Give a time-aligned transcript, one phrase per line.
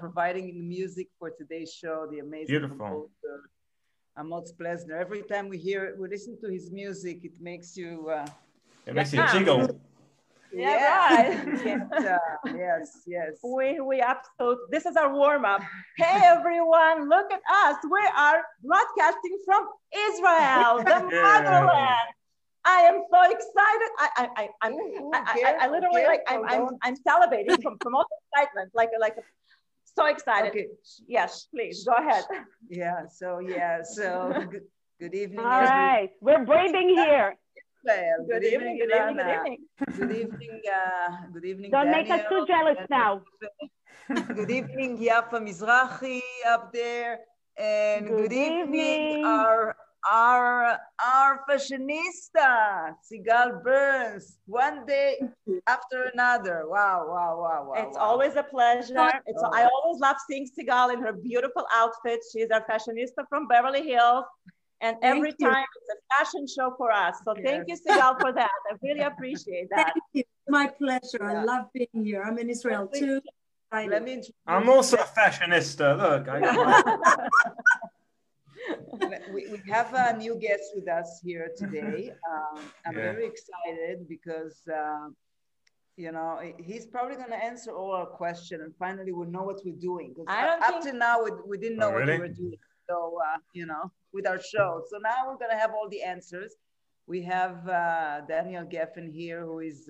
[0.00, 2.08] providing the music for today's show.
[2.10, 2.76] The amazing Beautiful.
[2.76, 3.38] composer,
[4.18, 4.96] Amos Plesner.
[4.96, 8.08] Every time we hear, we listen to his music, it makes you.
[8.08, 8.26] Uh,
[8.86, 9.78] it makes you jiggle.
[10.52, 11.76] Yeah, yeah.
[11.76, 11.92] right.
[12.06, 12.18] uh,
[12.56, 13.38] yes, yes.
[13.44, 14.66] We we absolutely.
[14.70, 15.62] This is our warm up.
[15.96, 17.76] Hey everyone, look at us.
[17.84, 19.68] We are broadcasting from
[20.08, 21.22] Israel, the yeah.
[21.22, 22.08] motherland.
[22.64, 23.90] I am so excited.
[23.98, 27.78] I I I I'm, Ooh, I, I, I, literally like I'm, I'm I'm salivating from
[27.80, 28.70] from all the excitement.
[28.74, 29.16] Like like
[29.94, 30.50] so excited.
[30.50, 30.66] Okay.
[31.06, 32.24] Yes, please go ahead.
[32.68, 33.06] Yeah.
[33.10, 33.82] So yeah.
[33.82, 34.62] So good,
[35.00, 35.40] good evening.
[35.40, 37.36] All right, we're breathing here.
[37.82, 39.58] Well, good, good evening, good evening, good evening.
[39.96, 41.70] Good evening, uh, good evening.
[41.70, 42.02] Don't Daniel.
[42.02, 43.22] make us too jealous now.
[44.34, 47.20] good evening, Yafa Mizrahi up there,
[47.56, 49.74] and good, good evening, evening, our
[50.10, 54.38] our our fashionista, Sigal Burns.
[54.46, 55.20] One day
[55.66, 56.64] after another.
[56.66, 57.74] Wow, wow, wow, wow.
[57.82, 58.04] It's wow.
[58.04, 59.10] always a pleasure.
[59.26, 59.50] It's oh.
[59.52, 62.20] I always love seeing Sigal in her beautiful outfit.
[62.32, 64.24] She's our fashionista from Beverly Hills.
[64.82, 65.80] And every thank time you.
[65.80, 67.16] it's a fashion show for us.
[67.24, 67.44] So yes.
[67.44, 68.50] thank you, Sigal, for that.
[68.70, 69.92] I really appreciate that.
[69.92, 70.22] Thank you.
[70.48, 71.20] My pleasure.
[71.20, 71.42] Yeah.
[71.42, 72.22] I love being here.
[72.22, 73.20] I'm in Israel too.
[73.72, 75.96] Let me I'm also a fashionista.
[75.96, 76.26] Look,
[79.32, 82.12] we, we have a new guest with us here today.
[82.30, 83.12] Um, I'm yeah.
[83.12, 85.08] very excited because, uh,
[85.96, 89.60] you know, he's probably going to answer all our questions and finally we'll know what
[89.64, 90.14] we're doing.
[90.14, 90.84] Because up think...
[90.84, 92.12] to now, we, we didn't know oh, really?
[92.12, 92.56] what we were doing.
[92.88, 94.82] So, uh, you know, with our show.
[94.90, 96.54] So now we're going to have all the answers.
[97.06, 99.88] We have uh, Daniel Gefen here, who is,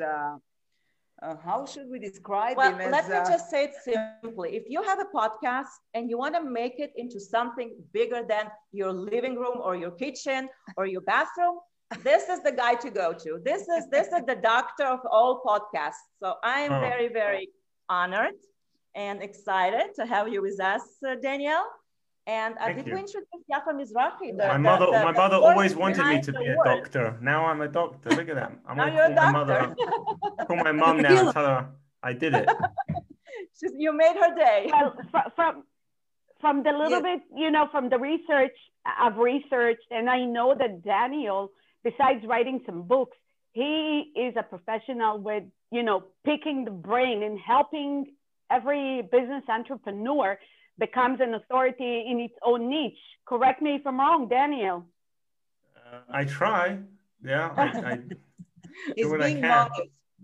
[1.23, 2.91] uh, how should we describe well, him?
[2.91, 4.57] let me uh, just say it simply.
[4.57, 8.51] If you have a podcast and you want to make it into something bigger than
[8.73, 11.59] your living room or your kitchen or your bathroom,
[12.03, 13.41] this is the guy to go to.
[13.45, 16.05] This is this is the doctor of all podcasts.
[16.23, 16.81] So I am oh.
[16.81, 17.49] very very
[17.89, 18.39] honored
[18.95, 21.67] and excited to have you with us, uh, Danielle.
[22.31, 22.95] And uh, did you.
[22.95, 24.37] we introduce Yafa Mizrahi?
[24.37, 27.19] The, my mother, the, my mother always wanted me to be a doctor.
[27.21, 28.11] Now I'm a doctor.
[28.11, 28.53] Look at that.
[28.69, 29.33] I'm now you're a doctor.
[29.33, 29.75] my mother.
[30.47, 31.69] call my mom now and tell her
[32.05, 32.49] I did it.
[33.59, 34.71] She's, you made her day.
[34.71, 34.95] Well,
[35.35, 35.65] from
[36.41, 40.85] from the little bit, you know, from the research I've researched, and I know that
[40.85, 41.51] Daniel,
[41.83, 43.17] besides writing some books,
[43.55, 45.43] he is a professional with,
[45.73, 48.07] you know, picking the brain and helping
[48.51, 50.39] every business entrepreneur
[50.81, 53.05] becomes an authority in its own niche.
[53.27, 54.87] Correct me if I'm wrong, Daniel.
[55.77, 56.79] Uh, I try.
[57.23, 57.99] Yeah, I, I
[58.97, 59.71] do what I can.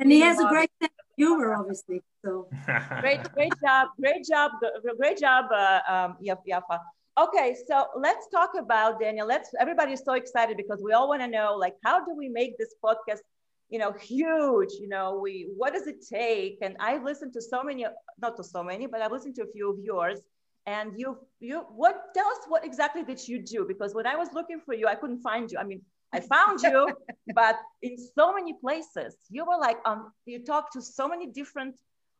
[0.00, 2.02] And he has a great sense of humor, obviously.
[2.24, 2.48] So
[3.00, 4.50] great, great job, great job,
[4.98, 6.78] great job, uh, um, Yafa.
[7.18, 9.26] Okay, so let's talk about Daniel.
[9.26, 9.50] Let's.
[9.58, 12.74] Everybody's so excited because we all want to know, like, how do we make this
[12.84, 13.20] podcast
[13.68, 17.62] you know huge you know we what does it take and i've listened to so
[17.64, 17.84] many
[18.22, 20.20] not to so many but i've listened to a few of yours
[20.66, 23.64] and you you what tell us what exactly did you do?
[23.66, 25.58] Because when i was looking for you i couldn't find you.
[25.58, 25.82] I mean
[26.12, 26.88] i found you
[27.34, 31.76] but in so many places you were like um you talked to so many different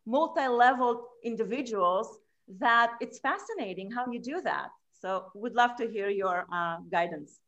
[0.07, 2.19] multi-level individuals
[2.61, 4.69] that it's fascinating how you do that.
[5.03, 7.41] So we'd love to hear your uh, guidance.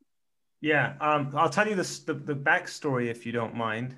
[0.61, 3.95] Yeah um, i'll tell you the, the, the backstory if you don't mind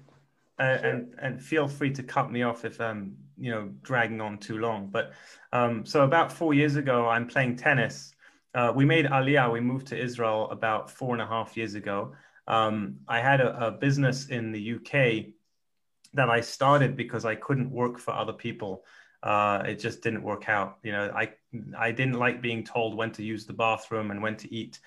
[0.60, 0.86] uh, sure.
[0.86, 4.58] and and feel free to cut me off if um you know dragging on too
[4.58, 4.88] long.
[4.88, 5.12] But
[5.52, 8.14] um, so about four years ago, I'm playing tennis.
[8.54, 9.52] Uh, we made Aliyah.
[9.52, 12.12] We moved to Israel about four and a half years ago.
[12.46, 15.32] Um, I had a, a, business in the UK
[16.14, 18.84] that I started because I couldn't work for other people.
[19.22, 20.78] Uh, it just didn't work out.
[20.82, 21.30] You know, I
[21.78, 24.80] I didn't like being told when to use the bathroom and when to eat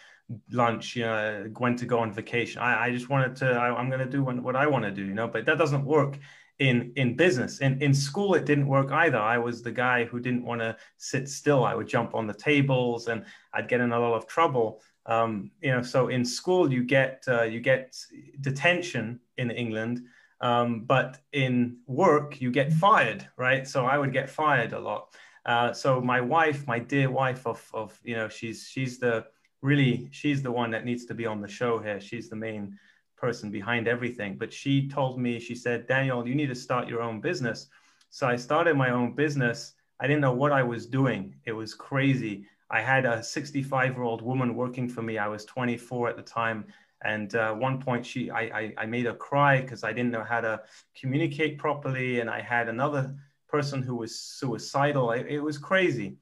[0.51, 2.61] lunch, you know, when to go on vacation.
[2.61, 5.03] I, I just wanted to, I, am going to do what I want to do,
[5.05, 6.17] you know, but that doesn't work
[6.59, 7.59] in in business.
[7.59, 9.17] In in school it didn't work either.
[9.17, 11.65] I was the guy who didn't want to sit still.
[11.65, 14.81] I would jump on the tables and i'd get in a lot of trouble.
[15.05, 17.95] Um, you know so in school you get uh, you get
[18.39, 20.01] detention in england
[20.39, 23.67] um, but in work you get fired right?
[23.67, 25.13] So i would get fired a lot.
[25.45, 29.25] Uh, so my wife my dear wife of of you know she's she's the
[29.63, 32.77] really she's the one that needs to be on the show here she's the main
[33.23, 34.35] person behind everything.
[34.35, 37.67] But she told me, she said, Daniel, you need to start your own business.
[38.09, 39.75] So I started my own business.
[40.01, 41.33] I didn't know what I was doing.
[41.45, 42.45] It was crazy.
[42.69, 45.17] I had a 65 year old woman working for me.
[45.17, 46.65] I was 24 at the time.
[47.05, 50.25] And uh, one point, she, I, I, I made her cry because I didn't know
[50.25, 50.61] how to
[50.99, 52.19] communicate properly.
[52.19, 53.15] And I had another
[53.47, 55.11] person who was suicidal.
[55.11, 56.17] It, it was crazy.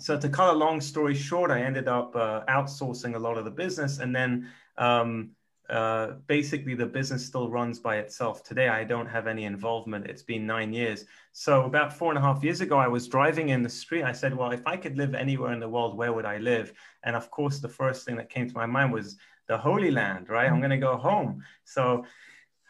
[0.00, 3.44] So to cut a long story short, I ended up uh, outsourcing a lot of
[3.44, 3.98] the business.
[3.98, 5.30] And then um,
[5.68, 8.44] uh, basically the business still runs by itself.
[8.44, 10.06] Today, I don't have any involvement.
[10.06, 11.04] It's been nine years.
[11.32, 14.04] So about four and a half years ago, I was driving in the street.
[14.04, 16.72] I said, well, if I could live anywhere in the world, where would I live?
[17.02, 19.16] And of course, the first thing that came to my mind was
[19.48, 20.48] the Holy Land, right?
[20.48, 21.42] I'm going to go home.
[21.64, 22.04] So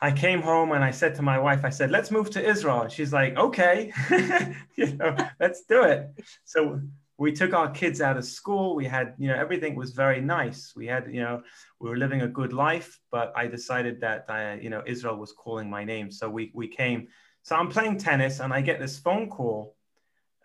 [0.01, 2.83] I came home and I said to my wife, I said, let's move to Israel.
[2.83, 3.93] And she's like, okay,
[4.77, 6.09] you know, let's do it.
[6.45, 6.81] So
[7.19, 8.76] we took our kids out of school.
[8.76, 10.73] We had, you know, everything was very nice.
[10.76, 11.43] We had, you know,
[11.81, 15.32] we were living a good life, but I decided that, I, you know, Israel was
[15.32, 16.12] calling my name.
[16.12, 17.09] So we, we came.
[17.43, 19.75] So I'm playing tennis and I get this phone call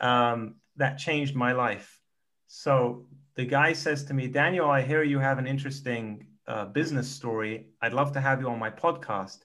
[0.01, 2.01] um, that changed my life.
[2.47, 3.05] So
[3.35, 7.67] the guy says to me, Daniel, I hear you have an interesting uh, business story.
[7.83, 9.39] I'd love to have you on my podcast.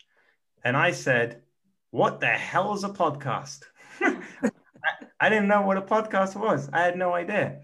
[0.65, 1.43] And I said,
[1.91, 3.61] What the hell is a podcast?
[5.21, 6.69] I, didn't know what a podcast was.
[6.73, 7.61] I had no idea.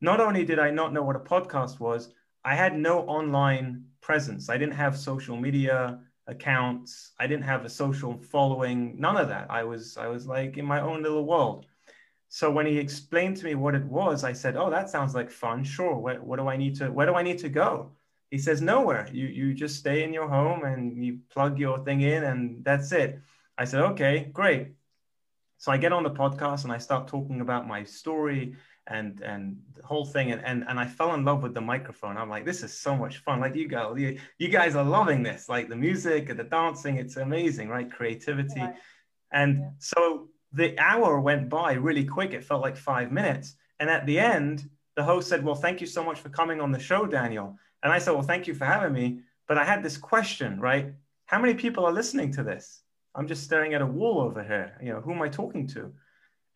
[0.00, 2.12] Not only did I not know what a podcast was,
[2.44, 4.48] I had no online presence.
[4.48, 7.12] I didn't have social media accounts.
[7.18, 8.98] I didn't have a social following.
[8.98, 9.46] None of that.
[9.50, 11.66] I was I was like in my own little world.
[12.28, 15.30] So when he explained to me what it was, I said, "Oh, that sounds like
[15.30, 15.64] fun.
[15.64, 15.94] Sure.
[15.96, 16.90] What do I need to?
[16.90, 17.92] Where do I need to go?"
[18.30, 19.08] He says, "Nowhere.
[19.12, 22.92] You you just stay in your home and you plug your thing in, and that's
[22.92, 23.20] it."
[23.58, 24.74] I said, "Okay, great."
[25.62, 28.56] So I get on the podcast and I start talking about my story
[28.88, 32.16] and and the whole thing, and and, and I fell in love with the microphone.
[32.16, 33.38] I'm like, "This is so much fun!
[33.38, 35.48] Like you guys, you, you guys are loving this.
[35.48, 37.88] Like the music and the dancing, it's amazing, right?
[37.88, 38.74] Creativity." Right.
[39.30, 39.68] And yeah.
[39.78, 42.32] so the hour went by really quick.
[42.32, 43.54] It felt like five minutes.
[43.78, 46.72] And at the end, the host said, Well, thank you so much for coming on
[46.72, 47.56] the show, Daniel.
[47.84, 49.20] And I said, Well, thank you for having me.
[49.46, 50.92] But I had this question, right?
[51.26, 52.81] How many people are listening to this?
[53.14, 54.78] I'm just staring at a wall over here.
[54.82, 55.92] You know, who am I talking to?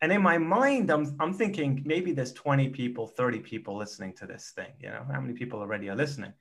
[0.01, 4.27] And in my mind, I'm, I'm thinking maybe there's 20 people, 30 people listening to
[4.27, 4.71] this thing.
[4.79, 6.33] You know, how many people already are listening?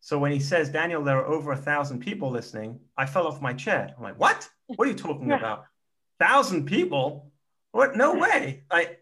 [0.00, 3.40] So when he says, Daniel, there are over a thousand people listening, I fell off
[3.40, 3.94] my chair.
[3.96, 4.48] I'm like, what?
[4.66, 5.64] What are you talking about?
[6.18, 7.32] thousand people.
[7.72, 7.96] What?
[7.96, 8.64] No way.
[8.70, 9.00] Like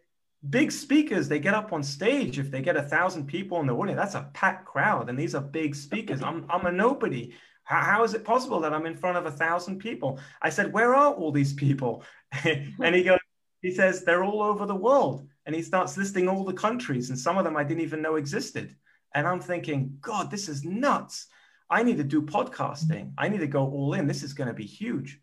[0.49, 2.39] big speakers, they get up on stage.
[2.39, 5.35] If they get a thousand people in the audience, that's a packed crowd, and these
[5.35, 6.23] are big speakers.
[6.29, 7.33] I'm I'm a nobody.
[7.65, 10.19] How, how is it possible that I'm in front of a thousand people?
[10.41, 12.05] I said, where are all these people?
[12.45, 13.19] and he goes,
[13.61, 17.19] he says they're all over the world, and he starts listing all the countries, and
[17.19, 18.75] some of them I didn't even know existed.
[19.15, 21.27] And I'm thinking, God, this is nuts.
[21.71, 23.13] I need to do podcasting.
[23.17, 24.07] I need to go all in.
[24.07, 25.21] This is going to be huge.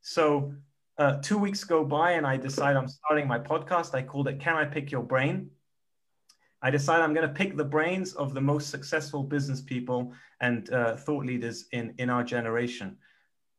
[0.00, 0.54] So
[0.98, 3.94] uh, two weeks go by and I decide I'm starting my podcast.
[3.94, 5.50] I called it Can I Pick Your Brain?
[6.62, 10.72] I decided I'm going to pick the brains of the most successful business people and
[10.72, 12.96] uh, thought leaders in, in our generation.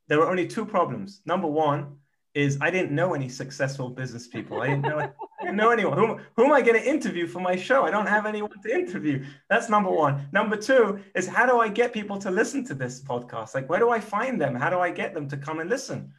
[0.08, 1.22] There were only two problems.
[1.26, 1.98] Number one
[2.34, 4.62] is I didn't know any successful business people.
[4.62, 5.12] I didn't know, I
[5.42, 5.98] didn't know anyone.
[5.98, 7.84] Who, who am I going to interview for my show?
[7.84, 9.24] I don't have anyone to interview.
[9.50, 10.28] That's number one.
[10.32, 13.54] Number two is how do I get people to listen to this podcast?
[13.54, 14.56] Like, where do I find them?
[14.56, 16.12] How do I get them to come and listen?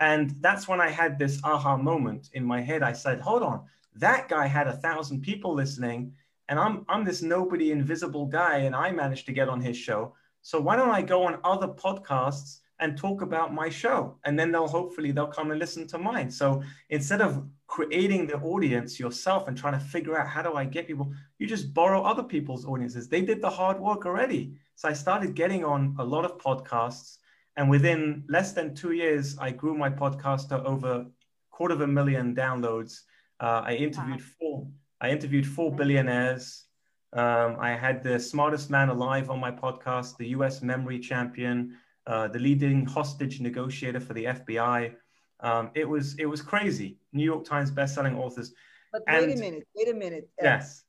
[0.00, 2.82] And that's when I had this aha moment in my head.
[2.82, 3.64] I said, hold on,
[3.96, 6.12] that guy had a thousand people listening,
[6.48, 10.14] and I'm, I'm this nobody invisible guy, and I managed to get on his show.
[10.42, 14.16] So why don't I go on other podcasts and talk about my show?
[14.24, 16.30] And then they'll hopefully they'll come and listen to mine.
[16.30, 20.64] So instead of creating the audience yourself and trying to figure out how do I
[20.64, 23.08] get people, you just borrow other people's audiences.
[23.08, 24.54] They did the hard work already.
[24.76, 27.18] So I started getting on a lot of podcasts
[27.58, 31.06] and within less than two years, I grew my podcast to over
[31.50, 33.00] quarter of a million downloads.
[33.40, 34.26] Uh, I interviewed wow.
[34.38, 34.66] four.
[35.00, 36.64] I interviewed four billionaires.
[37.12, 40.62] Um, I had the smartest man alive on my podcast, the U.S.
[40.62, 41.76] memory champion,
[42.06, 44.94] uh, the leading hostage negotiator for the FBI.
[45.40, 46.98] Um, it was it was crazy.
[47.12, 48.52] New York Times bestselling authors.
[48.92, 49.68] But and, wait a minute.
[49.74, 50.28] Wait a minute.
[50.42, 50.84] Yes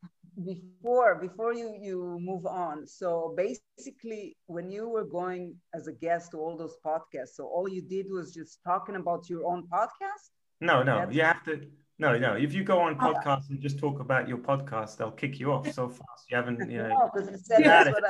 [0.45, 6.31] before before you you move on so basically when you were going as a guest
[6.31, 10.29] to all those podcasts so all you did was just talking about your own podcast
[10.61, 11.67] no no That's you have to
[11.99, 13.13] no no if you go on uh, oh.
[13.13, 16.69] podcasts and just talk about your podcast they'll kick you off so fast you haven't
[16.69, 18.03] you know oh, no, that's what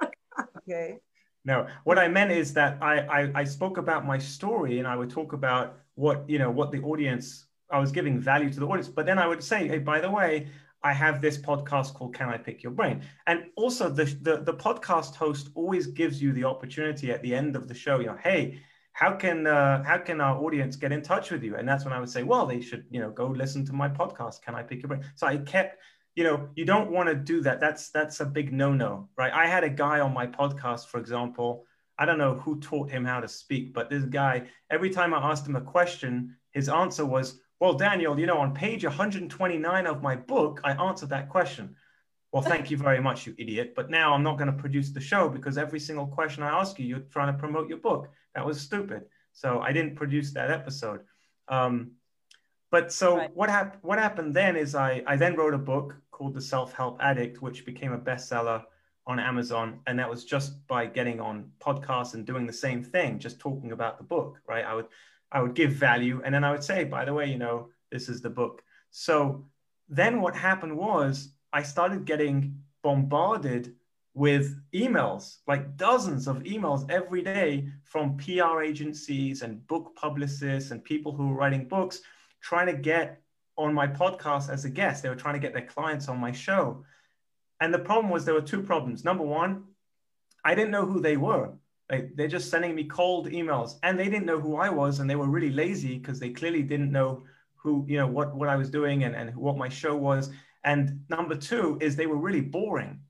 [0.00, 0.06] I...
[0.58, 0.98] okay
[1.44, 4.96] no what i meant is that I, I i spoke about my story and i
[4.96, 8.66] would talk about what you know what the audience I was giving value to the
[8.66, 10.48] audience, but then I would say, hey, by the way,
[10.84, 13.02] I have this podcast called Can I Pick Your Brain?
[13.26, 17.56] And also the, the, the podcast host always gives you the opportunity at the end
[17.56, 18.60] of the show, you know, hey,
[18.92, 21.56] how can uh, how can our audience get in touch with you?
[21.56, 23.88] And that's when I would say, well, they should, you know, go listen to my
[23.88, 24.42] podcast.
[24.42, 25.04] Can I pick your brain?
[25.14, 25.78] So I kept,
[26.14, 27.60] you know, you don't want to do that.
[27.60, 29.32] That's that's a big no-no, right?
[29.32, 31.64] I had a guy on my podcast, for example.
[31.98, 35.30] I don't know who taught him how to speak, but this guy, every time I
[35.30, 40.02] asked him a question, his answer was, well, Daniel, you know, on page 129 of
[40.02, 41.76] my book, I answered that question.
[42.32, 43.74] Well, thank you very much, you idiot.
[43.76, 46.78] But now I'm not going to produce the show because every single question I ask
[46.78, 48.08] you, you're trying to promote your book.
[48.34, 49.04] That was stupid.
[49.34, 51.00] So I didn't produce that episode.
[51.48, 51.92] Um,
[52.70, 53.30] but so right.
[53.34, 53.82] what happened?
[53.82, 57.42] What happened then is I I then wrote a book called The Self Help Addict,
[57.42, 58.64] which became a bestseller
[59.06, 63.18] on Amazon, and that was just by getting on podcasts and doing the same thing,
[63.18, 64.40] just talking about the book.
[64.48, 64.64] Right?
[64.64, 64.86] I would
[65.30, 68.08] I would give value, and then I would say, by the way, you know, this
[68.08, 68.62] is the book.
[68.90, 69.44] So
[69.90, 73.74] then what happened was I started getting bombarded
[74.14, 80.84] with emails, like dozens of emails every day from PR agencies and book publicists and
[80.84, 82.02] people who were writing books
[82.40, 83.22] trying to get
[83.56, 85.02] on my podcast as a guest.
[85.02, 86.84] They were trying to get their clients on my show.
[87.60, 89.04] And the problem was there were two problems.
[89.04, 89.64] Number one,
[90.44, 91.52] I didn't know who they were.
[91.90, 95.08] Like they're just sending me cold emails and they didn't know who I was and
[95.08, 97.24] they were really lazy because they clearly didn't know
[97.56, 100.30] who, you know, what, what I was doing and, and what my show was.
[100.64, 103.00] And number two is they were really boring.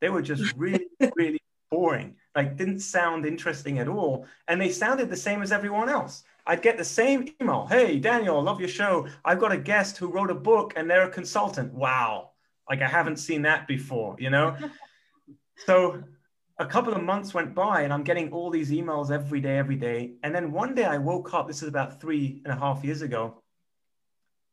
[0.00, 1.40] They were just really, really
[1.70, 2.16] boring.
[2.34, 4.26] Like didn't sound interesting at all.
[4.48, 6.24] And they sounded the same as everyone else.
[6.46, 7.66] I'd get the same email.
[7.66, 9.06] Hey, Daniel, I love your show.
[9.24, 11.72] I've got a guest who wrote a book and they're a consultant.
[11.72, 12.30] Wow.
[12.68, 14.56] Like I haven't seen that before, you know?
[15.66, 16.02] so
[16.58, 19.76] a couple of months went by and I'm getting all these emails every day, every
[19.76, 20.14] day.
[20.22, 23.02] And then one day I woke up, this is about three and a half years
[23.02, 23.42] ago,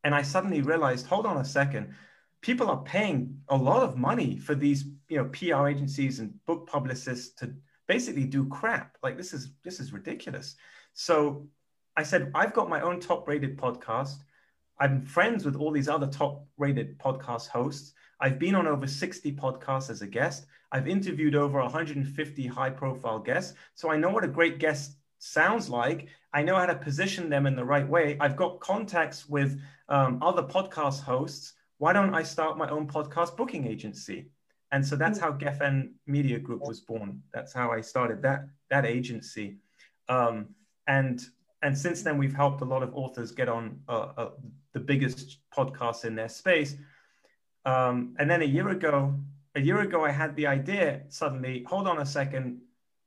[0.04, 1.94] and I suddenly realized, hold on a second,
[2.40, 6.66] people are paying a lot of money for these, you know, PR agencies and book
[6.66, 7.54] publicists to
[7.86, 8.96] basically do crap.
[9.02, 10.56] Like this is this is ridiculous.
[10.92, 11.48] So
[11.96, 14.16] I said, I've got my own top rated podcast.
[14.78, 17.92] I'm friends with all these other top rated podcast hosts.
[18.20, 20.46] I've been on over 60 podcasts as a guest.
[20.72, 23.54] I've interviewed over 150 high profile guests.
[23.74, 26.08] So I know what a great guest sounds like.
[26.32, 28.16] I know how to position them in the right way.
[28.20, 31.54] I've got contacts with um, other podcast hosts.
[31.80, 34.30] Why don't I start my own podcast booking agency?
[34.70, 37.22] And so that's how Gefen Media Group was born.
[37.34, 39.56] That's how I started that that agency.
[40.08, 40.54] Um,
[40.86, 41.20] and
[41.62, 44.30] and since then we've helped a lot of authors get on uh, uh,
[44.72, 46.76] the biggest podcasts in their space
[47.64, 49.14] um, and then a year ago
[49.54, 52.60] a year ago i had the idea suddenly hold on a second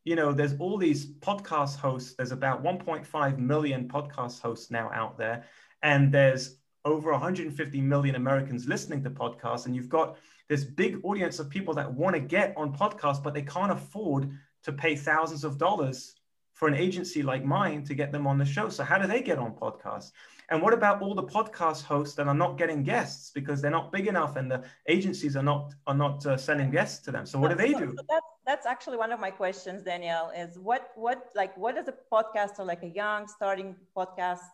[0.03, 5.18] you know there's all these podcast hosts there's about 1.5 million podcast hosts now out
[5.18, 5.46] there
[5.82, 10.17] and there's over 150 million americans listening to podcasts and you've got
[10.49, 14.31] this big audience of people that want to get on podcasts but they can't afford
[14.63, 16.15] to pay thousands of dollars
[16.53, 18.69] for an agency like mine to get them on the show.
[18.69, 20.11] So how do they get on podcasts?
[20.49, 23.91] And what about all the podcast hosts that are not getting guests because they're not
[23.91, 27.25] big enough and the agencies are not are not uh, sending guests to them?
[27.25, 27.93] So what do they do?
[27.97, 30.31] So that's that's actually one of my questions, Danielle.
[30.35, 34.47] Is what what like what is a podcaster like a young starting podcast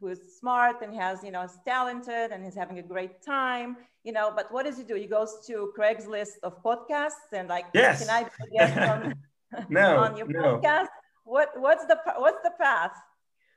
[0.00, 3.76] who is smart and has you know is talented and is having a great time
[4.04, 7.66] you know but what does he do he goes to craigslist of podcasts and like
[7.74, 8.06] yes.
[8.06, 9.14] can i get on,
[9.68, 10.40] no, on your no.
[10.40, 10.88] podcast
[11.28, 12.96] what what's the what's the path?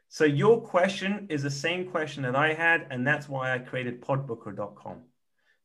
[0.10, 4.02] So your question is the same question that I had, and that's why I created
[4.02, 5.04] podbooker.com.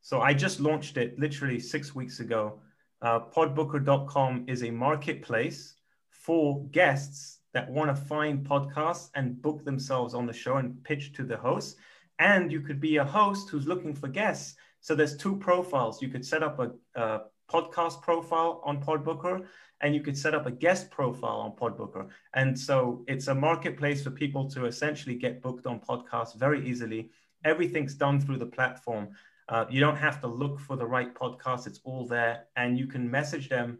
[0.02, 2.60] So I just launched it literally six weeks ago.
[3.02, 5.74] Uh, podbooker.com is a marketplace
[6.10, 11.14] for guests that want to find podcasts and book themselves on the show and pitch
[11.14, 11.78] to the host.
[12.18, 14.56] And you could be a host who's looking for guests.
[14.82, 16.02] So there's two profiles.
[16.02, 17.20] You could set up a, a
[17.50, 19.46] podcast profile on Podbooker
[19.80, 22.08] and you could set up a guest profile on Podbooker.
[22.34, 27.08] And so it's a marketplace for people to essentially get booked on podcasts very easily.
[27.42, 29.08] Everything's done through the platform.
[29.48, 32.44] Uh, you don't have to look for the right podcast, it's all there.
[32.54, 33.78] And you can message them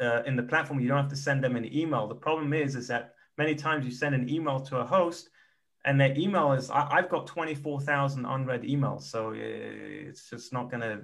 [0.00, 0.80] uh, in the platform.
[0.80, 2.06] You don't have to send them an email.
[2.06, 5.30] The problem is, is that many times you send an email to a host
[5.84, 9.02] and their email is, I, have got 24,000 unread emails.
[9.02, 11.00] So it's just not going to,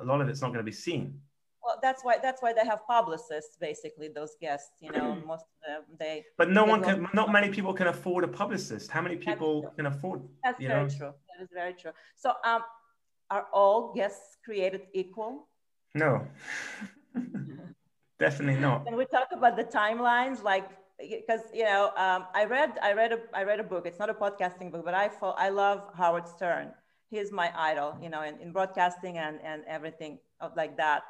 [0.00, 1.20] a lot of it's not going to be seen
[1.62, 5.58] well that's why that's why they have publicists basically those guests you know most of
[5.66, 9.00] them they but no they one can not many people can afford a publicist how
[9.00, 10.88] many people can afford that's very know?
[10.88, 12.62] true that is very true so um
[13.30, 15.48] are all guests created equal
[15.94, 16.26] no
[18.20, 18.86] definitely not.
[18.86, 20.68] And we talk about the timelines like
[21.00, 23.86] because you know um, i read i read a i read a book.
[23.86, 26.72] It's not a podcasting book but i fo- i love howard stern.
[27.10, 30.18] He's my idol you know in, in broadcasting and and everything
[30.56, 31.02] like that.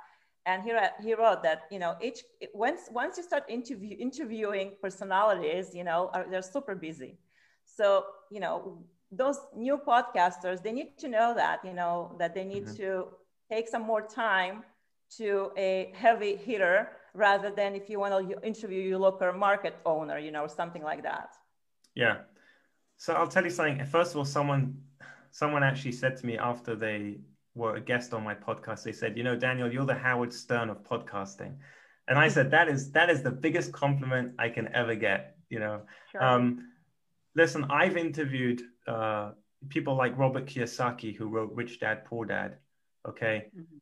[0.46, 0.72] And he,
[1.04, 2.20] he wrote that you know each
[2.54, 7.18] once once you start interview, interviewing personalities you know are, they're super busy.
[7.64, 8.78] So you know
[9.12, 12.76] those new podcasters they need to know that you know that they need mm-hmm.
[12.76, 13.08] to
[13.50, 14.62] take some more time
[15.18, 20.18] to a heavy hitter rather than if you want to interview your local market owner
[20.18, 21.34] you know or something like that
[21.94, 22.18] yeah
[22.96, 24.76] so i'll tell you something first of all someone
[25.30, 27.16] someone actually said to me after they
[27.54, 30.70] were a guest on my podcast, they said, you know, Daniel, you're the Howard Stern
[30.70, 31.56] of podcasting.
[32.08, 35.36] And I said, that is that is the biggest compliment I can ever get.
[35.48, 36.22] You know, sure.
[36.22, 36.68] um,
[37.34, 39.32] listen, I've interviewed uh,
[39.68, 42.56] people like Robert Kiyosaki, who wrote Rich Dad Poor Dad.
[43.08, 43.78] Okay, mm-hmm.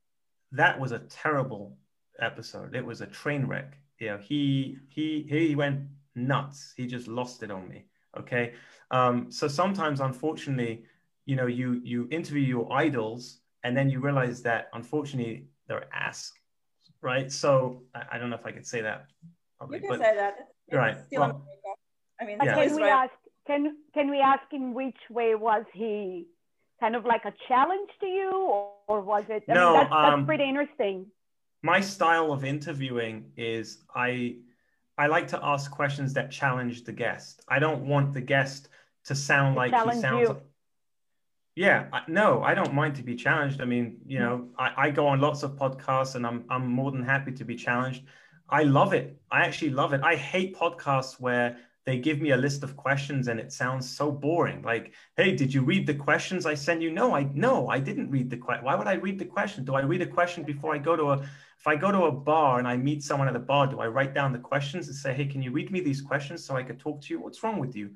[0.53, 1.77] that was a terrible
[2.21, 2.75] episode.
[2.75, 3.79] It was a train wreck.
[3.99, 5.81] You know, he he he went
[6.15, 6.75] nuts.
[6.77, 7.87] He just lost it on me.
[8.19, 8.55] Okay,
[8.91, 10.85] um, so sometimes, unfortunately,
[11.27, 16.33] you know, you you interview your idols, and then you realize that unfortunately they're ass,
[17.03, 17.31] right?
[17.31, 19.07] So I, I don't know if I could say that.
[19.59, 20.35] Probably, you can but, say that.
[20.69, 20.97] It's right.
[21.13, 21.45] Well,
[22.21, 22.55] I mean, yeah.
[22.55, 23.05] can we right.
[23.05, 23.13] ask?
[23.47, 26.27] Can can we ask him which way was he?
[26.81, 29.43] Kind of like a challenge to you, or, or was it?
[29.49, 31.07] I no, mean, that's, that's um, pretty interesting.
[31.63, 34.37] My style of interviewing is I
[34.97, 37.43] I like to ask questions that challenge the guest.
[37.49, 38.69] I don't want the guest
[39.05, 40.29] to sound like he sounds.
[40.29, 40.41] You.
[41.55, 43.61] Yeah, no, I don't mind to be challenged.
[43.61, 46.93] I mean, you know, I, I go on lots of podcasts and I'm I'm more
[46.93, 48.05] than happy to be challenged.
[48.49, 49.21] I love it.
[49.31, 50.01] I actually love it.
[50.03, 54.11] I hate podcasts where they give me a list of questions and it sounds so
[54.11, 54.63] boring.
[54.63, 56.91] Like, hey, did you read the questions I sent you?
[56.91, 58.65] No, I no, I didn't read the question.
[58.65, 59.65] Why would I read the question?
[59.65, 61.27] Do I read a question before I go to a
[61.59, 63.89] if I go to a bar and I meet someone at the bar, do I
[63.89, 66.63] write down the questions and say, hey, can you read me these questions so I
[66.63, 67.21] could talk to you?
[67.21, 67.91] What's wrong with you?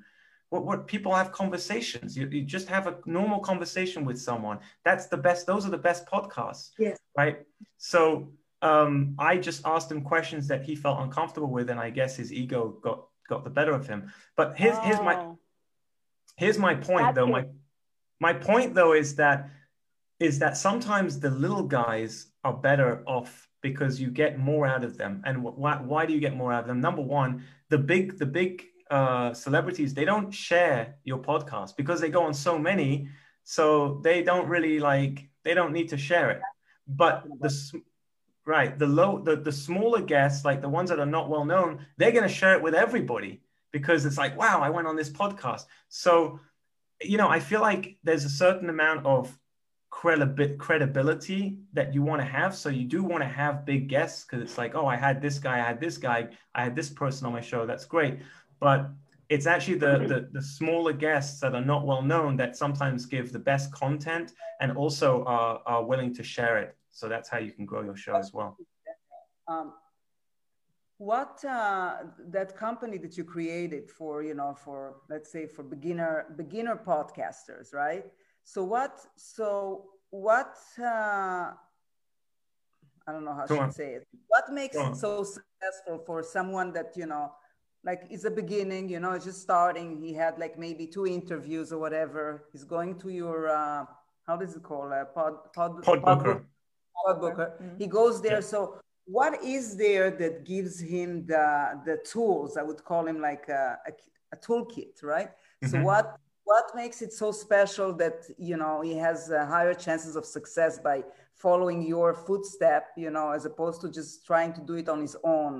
[0.50, 2.16] What, what people have conversations.
[2.16, 4.58] You, you just have a normal conversation with someone.
[4.84, 5.46] That's the best.
[5.46, 6.70] Those are the best podcasts.
[6.76, 6.98] Yes.
[7.16, 7.38] Right.
[7.78, 12.16] So um, I just asked him questions that he felt uncomfortable with, and I guess
[12.16, 14.12] his ego got got the better of him.
[14.36, 14.80] But here's oh.
[14.80, 15.32] here's my
[16.36, 17.36] here's my point That's though.
[17.36, 17.48] It.
[18.20, 19.50] My my point though is that
[20.18, 24.98] is that sometimes the little guys are better off because you get more out of
[24.98, 25.22] them.
[25.24, 26.80] And why, why do you get more out of them?
[26.80, 32.10] Number one, the big the big uh, celebrities they don't share your podcast because they
[32.10, 33.08] go on so many,
[33.44, 36.42] so they don't really like they don't need to share it.
[36.86, 37.82] But the
[38.44, 41.86] right the low the, the smaller guests like the ones that are not well known
[41.96, 45.10] they're going to share it with everybody because it's like wow i went on this
[45.10, 46.40] podcast so
[47.00, 49.38] you know i feel like there's a certain amount of
[49.92, 52.56] credi- credibility that you want to have.
[52.56, 55.38] So you do want to have big guests because it's like oh i had this
[55.38, 56.20] guy i had this guy
[56.54, 58.14] i had this person on my show that's great.
[58.58, 58.90] But
[59.28, 63.32] it's actually the, the, the smaller guests that are not well known that sometimes give
[63.32, 66.76] the best content and also are, are willing to share it.
[66.90, 68.58] So that's how you can grow your show as well.
[69.48, 69.72] Um,
[70.98, 71.94] what uh,
[72.28, 77.74] that company that you created for you know for let's say for beginner beginner podcasters
[77.74, 78.04] right
[78.44, 81.50] so what so what uh,
[83.06, 86.92] i don't know how to say it what makes it so successful for someone that
[86.96, 87.32] you know
[87.84, 91.72] like it's a beginning you know it's just starting he had like maybe two interviews
[91.72, 93.84] or whatever he's going to your uh,
[94.26, 97.54] how does it call uh, pod pod, pod, pod Booker.
[97.60, 97.78] Mm-hmm.
[97.78, 98.34] He goes there.
[98.34, 98.40] Yeah.
[98.40, 102.56] So what is there that gives him the the tools?
[102.56, 103.92] I would call him like a, a,
[104.32, 105.28] a toolkit, right?
[105.28, 105.68] Mm-hmm.
[105.68, 106.16] So what
[106.52, 110.78] what makes it so special that you know he has uh, higher chances of success
[110.78, 111.02] by
[111.34, 115.16] following your footstep, you know, as opposed to just trying to do it on his
[115.24, 115.54] own,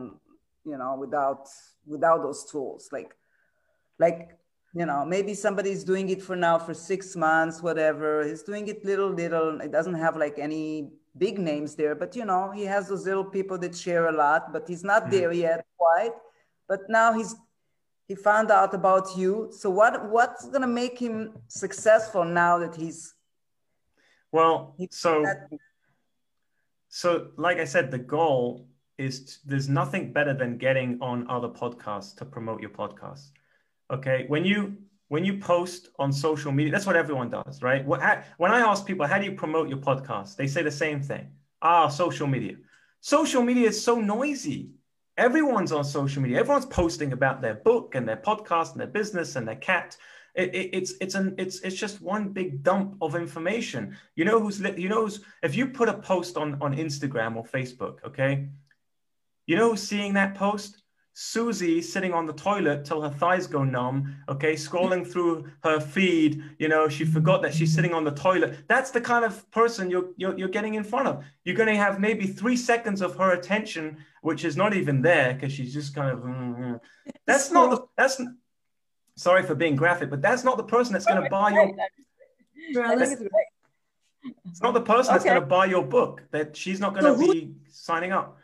[0.65, 1.49] you know, without
[1.87, 3.11] without those tools, like
[3.99, 4.21] like
[4.75, 8.83] you know maybe somebody's doing it for now for six months whatever he's doing it
[8.91, 12.89] little little it doesn't have like any big names there, but you know, he has
[12.89, 15.13] those little people that share a lot, but he's not mm-hmm.
[15.13, 16.13] there yet quite.
[16.69, 17.35] But now he's
[18.13, 19.49] he found out about you.
[19.61, 23.15] So what what's gonna make him successful now that he's
[24.31, 25.25] well so
[26.91, 31.49] so like I said, the goal is to, there's nothing better than getting on other
[31.49, 33.31] podcasts to promote your podcast.
[33.91, 34.27] Okay.
[34.29, 34.77] When you
[35.09, 37.83] when you post on social media, that's what everyone does, right?
[37.87, 40.37] When I ask people, how do you promote your podcast?
[40.37, 41.25] They say the same thing.
[41.63, 42.57] Ah, social media.
[43.01, 44.71] Social media is so noisy.
[45.17, 46.41] Everyone's on social media.
[46.41, 49.97] Everyone's posting about their book and their podcast and their business and their cat.
[50.35, 53.97] It, it, it's it's an it's it's just one big dump of information.
[54.17, 57.45] You know who's you know who's, if you put a post on on Instagram or
[57.45, 58.49] Facebook, okay,
[59.47, 60.82] you know who's seeing that post?
[61.15, 66.43] Susie sitting on the toilet till her thighs go numb, okay, scrolling through her feed,
[66.59, 68.65] you know, she forgot that she's sitting on the toilet.
[68.67, 71.25] That's the kind of person you're, you're, you're getting in front of.
[71.45, 75.35] You're going to have maybe three seconds of her attention, which is not even there
[75.35, 76.75] because she's just kind of, mm-hmm.
[77.27, 78.21] that's not, the, that's,
[79.17, 81.75] sorry for being graphic, but that's not the person that's going to buy your,
[84.47, 87.33] it's not the person that's going to buy your book, that she's not going to
[87.33, 88.39] be signing up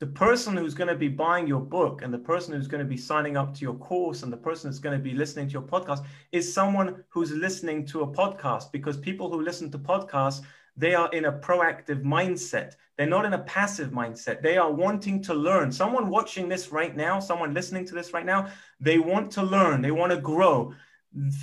[0.00, 2.88] the person who's going to be buying your book and the person who's going to
[2.88, 5.52] be signing up to your course and the person who's going to be listening to
[5.52, 10.42] your podcast is someone who's listening to a podcast because people who listen to podcasts
[10.76, 12.74] they are in a proactive mindset.
[12.96, 14.40] They're not in a passive mindset.
[14.40, 15.70] They are wanting to learn.
[15.72, 19.82] Someone watching this right now, someone listening to this right now, they want to learn,
[19.82, 20.72] they want to grow.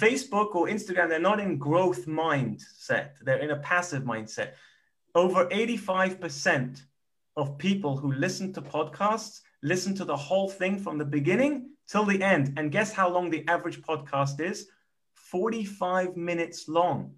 [0.02, 3.12] Facebook or Instagram, they're not in growth mindset.
[3.22, 4.54] They're in a passive mindset.
[5.14, 6.82] Over 85%
[7.38, 12.06] of people who listen to podcasts listen to the whole thing from the beginning till
[12.06, 12.54] the end.
[12.58, 14.68] And guess how long the average podcast is?
[15.16, 17.14] 45 minutes long.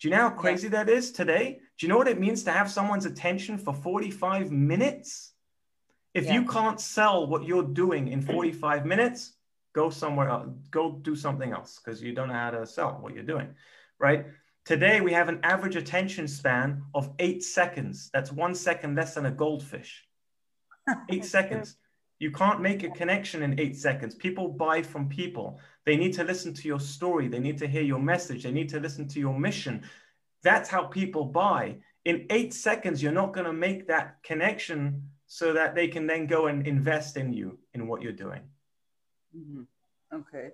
[0.00, 0.84] Do you know how crazy yeah.
[0.84, 1.60] that is today?
[1.78, 5.32] Do you know what it means to have someone's attention for 45 minutes?
[6.14, 6.34] If yeah.
[6.34, 9.34] you can't sell what you're doing in 45 minutes,
[9.74, 13.14] go somewhere else, go do something else because you don't know how to sell what
[13.14, 13.54] you're doing,
[13.98, 14.26] right?
[14.70, 18.08] Today, we have an average attention span of eight seconds.
[18.14, 20.06] That's one second less than a goldfish.
[21.10, 21.76] Eight seconds.
[22.20, 24.14] You can't make a connection in eight seconds.
[24.14, 25.58] People buy from people.
[25.86, 27.26] They need to listen to your story.
[27.26, 28.44] They need to hear your message.
[28.44, 29.82] They need to listen to your mission.
[30.44, 31.78] That's how people buy.
[32.04, 36.28] In eight seconds, you're not going to make that connection so that they can then
[36.28, 38.42] go and invest in you, in what you're doing.
[39.36, 39.62] Mm-hmm.
[40.14, 40.50] Okay.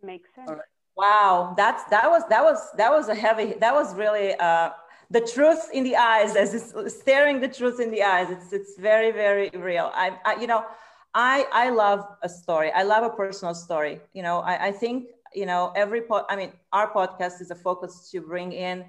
[0.00, 0.48] Makes sense.
[0.48, 0.60] Right.
[0.98, 3.54] Wow, that's that was that was that was a heavy.
[3.60, 4.70] That was really uh,
[5.10, 8.30] the truth in the eyes, as it's staring the truth in the eyes.
[8.30, 9.90] It's it's very very real.
[9.94, 10.64] I, I you know
[11.14, 12.70] I, I love a story.
[12.72, 14.00] I love a personal story.
[14.12, 17.54] You know, I, I think, you know, every, pod, I mean, our podcast is a
[17.56, 18.84] focus to bring in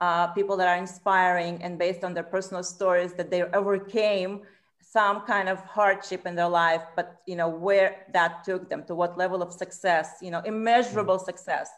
[0.00, 4.42] uh, people that are inspiring and based on their personal stories that they overcame
[4.94, 8.94] some kind of hardship in their life, but, you know, where that took them to
[9.00, 11.30] what level of success, you know, immeasurable mm-hmm.
[11.30, 11.68] success.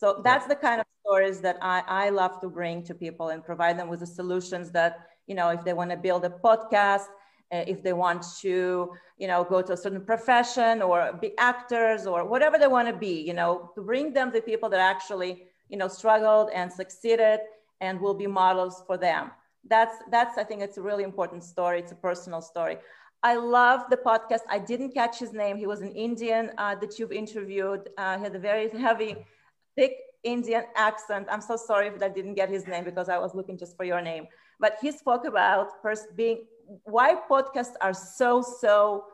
[0.00, 3.38] So that's the kind of stories that I, I love to bring to people and
[3.50, 4.92] provide them with the solutions that,
[5.28, 7.06] you know, if they want to build a podcast,
[7.52, 12.00] uh, if they want to, you know, go to a certain profession or be actors
[12.12, 15.32] or whatever they want to be, you know, to bring them the people that actually,
[15.72, 17.38] you know, struggled and succeeded
[17.80, 19.30] and will be models for them.
[19.68, 21.80] That's, that's, I think it's a really important story.
[21.80, 22.78] It's a personal story.
[23.22, 24.40] I love the podcast.
[24.48, 25.56] I didn't catch his name.
[25.56, 27.88] He was an Indian uh, that you've interviewed.
[27.98, 29.16] Uh, he had a very heavy,
[29.74, 31.26] thick Indian accent.
[31.30, 33.84] I'm so sorry if I didn't get his name because I was looking just for
[33.84, 34.26] your name.
[34.60, 36.44] But he spoke about first being
[36.84, 39.04] why podcasts are so so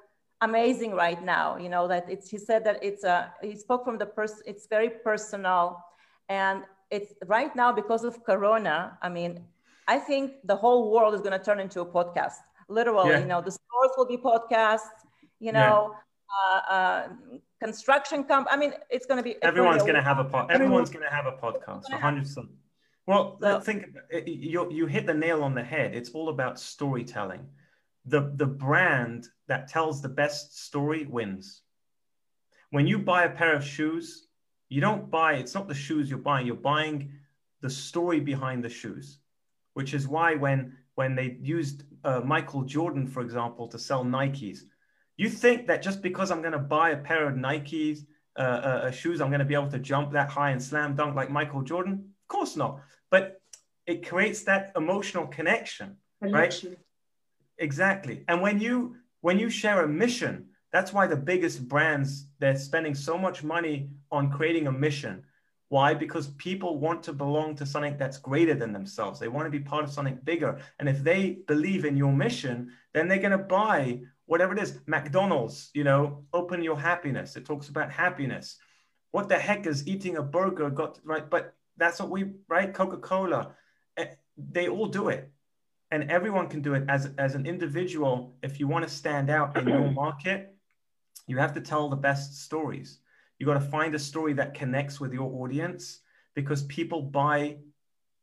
[0.41, 3.97] amazing right now you know that it's he said that it's a he spoke from
[3.99, 5.85] the person it's very personal
[6.29, 9.45] and it's right now because of corona i mean
[9.89, 12.35] i think the whole world is going to turn into a podcast
[12.69, 13.19] literally yeah.
[13.19, 14.97] you know the stores will be podcasts
[15.41, 16.71] you know yeah.
[16.71, 17.09] uh, uh,
[17.63, 20.91] construction comp i mean it's going to be everyone's going to have a pod everyone's
[20.91, 22.49] going to have a podcast 100%
[23.07, 23.87] well, so, think
[24.27, 25.95] you you hit the nail on the head.
[25.95, 27.49] It's all about storytelling.
[28.07, 31.63] The the brand that tells the best story wins.
[32.71, 34.29] When you buy a pair of shoes,
[34.69, 35.35] you don't buy.
[35.35, 36.47] It's not the shoes you're buying.
[36.47, 37.13] You're buying
[37.61, 39.19] the story behind the shoes,
[39.75, 44.61] which is why when when they used uh, Michael Jordan, for example, to sell Nikes,
[45.17, 48.01] you think that just because I'm going to buy a pair of Nikes
[48.37, 51.15] uh, uh, shoes, I'm going to be able to jump that high and slam dunk
[51.15, 51.93] like Michael Jordan?
[52.23, 52.81] Of course not.
[53.11, 53.41] But
[53.87, 56.71] it creates that emotional connection, connection.
[56.71, 56.79] right?
[57.59, 58.25] Exactly.
[58.29, 62.95] And when you when you share a mission, that's why the biggest brands they're spending
[62.95, 65.25] so much money on creating a mission.
[65.73, 65.95] Why?
[65.95, 69.19] Because people want to belong to something that's greater than themselves.
[69.19, 70.61] They want to be part of something bigger.
[70.79, 74.81] And if they believe in your mission, then they're going to buy whatever it is.
[74.85, 77.37] McDonald's, you know, open your happiness.
[77.37, 78.59] It talks about happiness.
[79.13, 81.29] What the heck is eating a burger got right?
[81.31, 83.55] But that's what we right coca-cola
[83.97, 85.31] eh, they all do it
[85.91, 89.57] and everyone can do it as, as an individual if you want to stand out
[89.57, 90.55] in your market
[91.27, 92.99] you have to tell the best stories
[93.43, 95.99] you got to find a story that connects with your audience
[96.37, 97.57] because people buy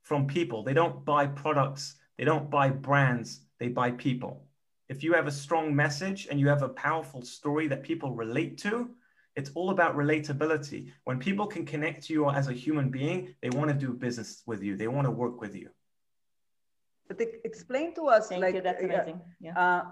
[0.02, 4.46] from people they don't buy products they don't buy brands they buy people
[4.88, 8.58] if you have a strong message and you have a powerful story that people relate
[8.58, 8.90] to
[9.36, 10.92] it's all about relatability.
[11.06, 14.44] When people can connect to you as a human being, they want to do business
[14.46, 14.76] with you.
[14.76, 15.70] They want to work with you.
[17.08, 18.62] But explain to us, Thank like, you.
[18.62, 19.22] That's amazing.
[19.40, 19.58] Yeah.
[19.58, 19.84] Uh,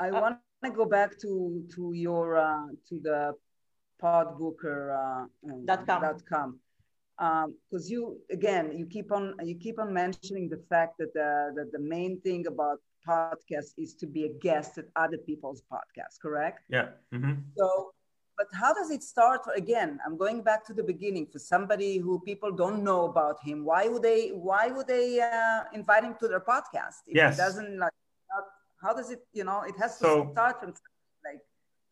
[0.00, 3.34] I uh, want to go back to to your uh, to the
[4.04, 6.00] podbooker uh, um, com.
[6.00, 6.22] Dot
[7.16, 11.52] because um, you again you keep on you keep on mentioning the fact that the
[11.56, 16.18] that the main thing about podcasts is to be a guest at other people's podcasts
[16.20, 17.34] correct yeah mm-hmm.
[17.56, 17.92] so
[18.36, 22.18] but how does it start again i'm going back to the beginning for somebody who
[22.20, 26.26] people don't know about him why would they why would they uh, invite him to
[26.26, 27.34] their podcast if yes.
[27.34, 27.92] it doesn't like
[28.82, 30.93] how does it you know it has to so, start from like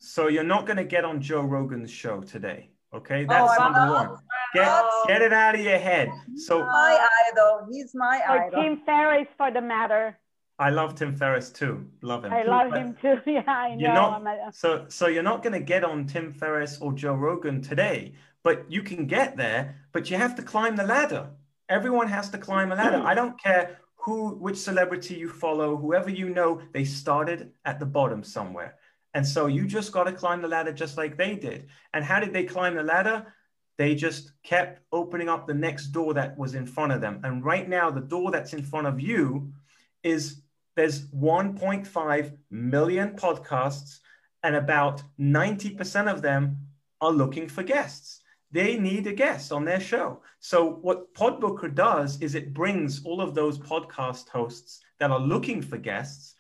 [0.05, 3.65] so you're not going to get on joe rogan's show today Okay, oh, that's Oh,
[3.71, 4.09] number one.
[4.53, 6.11] Get get it out of your head.
[6.37, 7.67] So my idol.
[7.71, 8.63] He's my Or idol.
[8.63, 10.19] Tim Ferriss for the matter.
[10.59, 11.87] I love Tim Ferriss too.
[12.03, 12.35] Love him.
[12.35, 13.17] I love But- him too.
[13.37, 13.81] Yeah, I know.
[13.81, 17.15] You're not- a- So, so you're not going to get on Tim Ferriss or Joe
[17.15, 18.13] Rogan today,
[18.43, 19.63] but you can get there.
[19.93, 21.31] But you have to climb the ladder.
[21.71, 23.01] Everyone has to climb a ladder.
[23.13, 27.87] I don't care who, which celebrity you follow, whoever you know, they started at the
[27.87, 28.75] bottom somewhere,
[29.15, 31.69] and so you just got to climb the ladder just like they did.
[31.93, 33.27] And how did they climb the ladder?
[33.77, 37.21] They just kept opening up the next door that was in front of them.
[37.25, 39.53] And right now, the door that's in front of you
[40.03, 40.43] is
[40.77, 43.99] there's 1.5 million podcasts
[44.43, 46.59] and about 90% of them
[47.01, 48.21] are looking for guests.
[48.51, 50.23] They need a guest on their show.
[50.41, 55.63] So, what Podbooker does is it brings all of those podcast hosts that are looking
[55.63, 56.35] for guests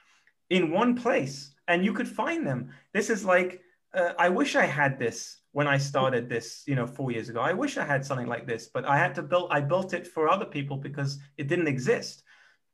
[0.51, 2.71] in one place, and you could find them.
[2.93, 3.63] This is like,
[3.95, 7.41] uh, I wish I had this when I started this, you know, four years ago.
[7.41, 10.07] I wish I had something like this, but I had to build, I built it
[10.07, 12.25] for other people because it didn't exist.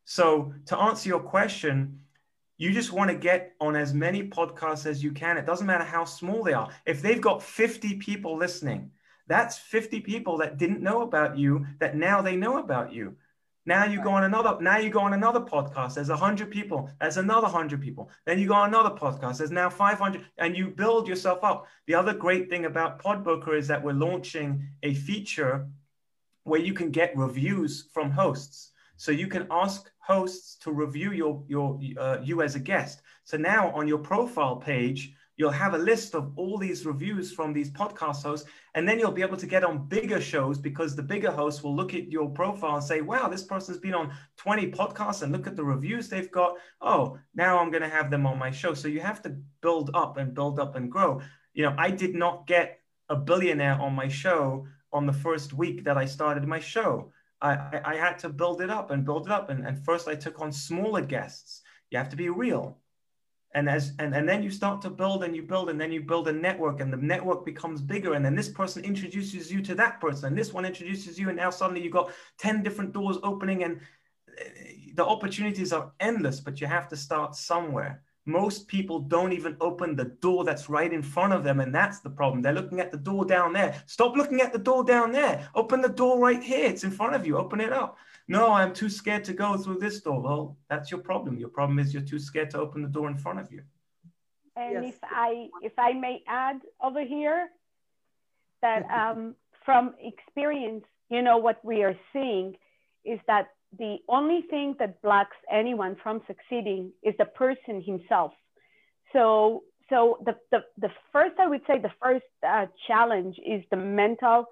[0.04, 2.00] So, to answer your question,
[2.56, 5.36] you just want to get on as many podcasts as you can.
[5.36, 6.70] It doesn't matter how small they are.
[6.86, 8.90] If they've got 50 people listening,
[9.28, 13.16] that's 50 people that didn't know about you that now they know about you.
[13.68, 15.96] Now you go on another, now you go on another podcast.
[15.96, 16.90] There's 100 people.
[16.98, 18.08] There's another 100 people.
[18.24, 19.36] Then you go on another podcast.
[19.36, 21.66] There's now 500 and you build yourself up.
[21.86, 25.68] The other great thing about Podbooker is that we're launching a feature
[26.44, 28.72] where you can get reviews from hosts.
[28.96, 33.02] So you can ask hosts to review your your uh, you as a guest.
[33.24, 37.54] So now on your profile page, you'll have a list of all these reviews from
[37.54, 41.02] these podcast hosts, and then you'll be able to get on bigger shows because the
[41.02, 44.70] bigger hosts will look at your profile and say, "Wow, this person's been on 20
[44.72, 46.56] podcasts, and look at the reviews they've got.
[46.82, 49.90] Oh, now I'm going to have them on my show." So you have to build
[49.94, 51.22] up and build up and grow.
[51.54, 55.84] You know, I did not get a billionaire on my show on the first week
[55.84, 57.12] that I started my show.
[57.40, 59.48] I, I, had to build it up and build it up.
[59.50, 61.62] And, and first I took on smaller guests.
[61.90, 62.78] You have to be real.
[63.54, 66.02] And as and, and then you start to build and you build and then you
[66.02, 68.12] build a network and the network becomes bigger.
[68.14, 70.28] And then this person introduces you to that person.
[70.28, 71.28] And this one introduces you.
[71.28, 73.80] And now suddenly you've got 10 different doors opening and
[74.38, 74.44] uh,
[74.94, 78.02] the opportunities are endless, but you have to start somewhere.
[78.26, 81.60] Most people don't even open the door that's right in front of them.
[81.60, 82.42] And that's the problem.
[82.42, 83.82] They're looking at the door down there.
[83.86, 85.48] Stop looking at the door down there.
[85.54, 86.66] Open the door right here.
[86.66, 87.38] It's in front of you.
[87.38, 87.96] Open it up
[88.28, 91.78] no i'm too scared to go through this door well that's your problem your problem
[91.78, 93.62] is you're too scared to open the door in front of you
[94.56, 94.94] And Yes.
[94.94, 97.48] if I if I may add over here
[98.62, 102.56] that um, from experience, you know what we are seeing
[103.04, 108.32] is that the only thing that blocks anyone from succeeding is the person himself.
[109.12, 113.76] So so the the, the first I would say the first uh, challenge is the
[113.76, 114.46] mental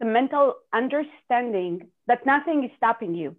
[0.00, 3.36] the mental understanding that nothing is stopping you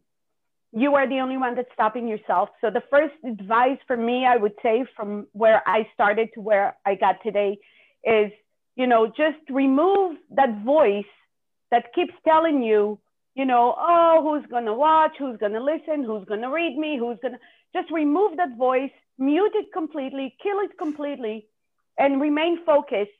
[0.73, 2.49] you are the only one that's stopping yourself.
[2.61, 6.77] So the first advice for me, I would say from where I started to where
[6.85, 7.59] I got today
[8.05, 8.31] is,
[8.75, 11.03] you know, just remove that voice
[11.71, 12.99] that keeps telling you,
[13.35, 16.77] you know, oh, who's going to watch, who's going to listen, who's going to read
[16.77, 17.39] me, who's going to
[17.73, 21.47] just remove that voice, mute it completely, kill it completely,
[21.97, 23.11] and remain focused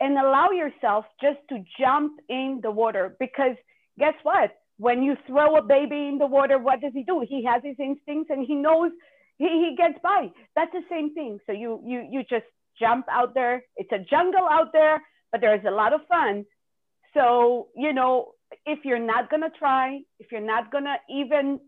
[0.00, 3.56] and allow yourself just to jump in the water because
[3.98, 4.52] guess what?
[4.78, 7.24] when you throw a baby in the water, what does he do?
[7.28, 8.92] He has his instincts and he knows
[9.36, 10.30] he, he gets by.
[10.56, 11.38] That's the same thing.
[11.46, 12.46] So you you you just
[12.78, 13.64] jump out there.
[13.76, 16.46] It's a jungle out there, but there's a lot of fun.
[17.12, 18.32] So, you know,
[18.64, 21.60] if you're not gonna try, if you're not gonna even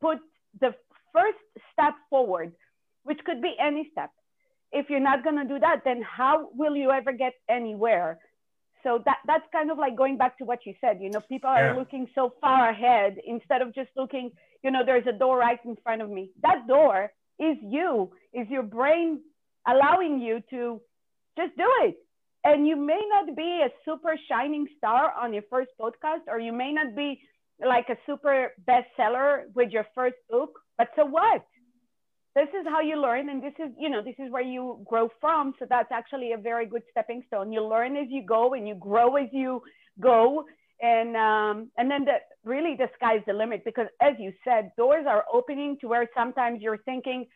[0.00, 0.18] put
[0.60, 0.74] the
[1.12, 1.38] first
[1.72, 2.52] step forward,
[3.04, 4.10] which could be any step,
[4.72, 8.18] if you're not gonna do that, then how will you ever get anywhere?
[8.82, 11.48] so that that's kind of like going back to what you said you know people
[11.50, 11.78] are Yeah.
[11.80, 14.30] looking so far ahead instead of just looking
[14.62, 18.46] you know there's a door right in front of me that door is you is
[18.48, 19.20] your brain
[19.66, 20.80] allowing you to
[21.38, 21.96] just do it
[22.44, 26.52] and you may not be a super shining star on your first podcast or you
[26.52, 27.18] may not be
[27.74, 31.42] like a super bestseller with your first book but so what
[32.36, 35.08] this is how you learn and this is you know this is where you grow
[35.20, 35.54] from.
[35.58, 37.50] So that's actually a very good stepping stone.
[37.50, 39.62] You learn as you go and you grow as you
[39.98, 40.44] go.
[40.82, 45.06] And um, and then the really the sky's the limit because as you said doors
[45.08, 47.26] are opening to where sometimes you're thinking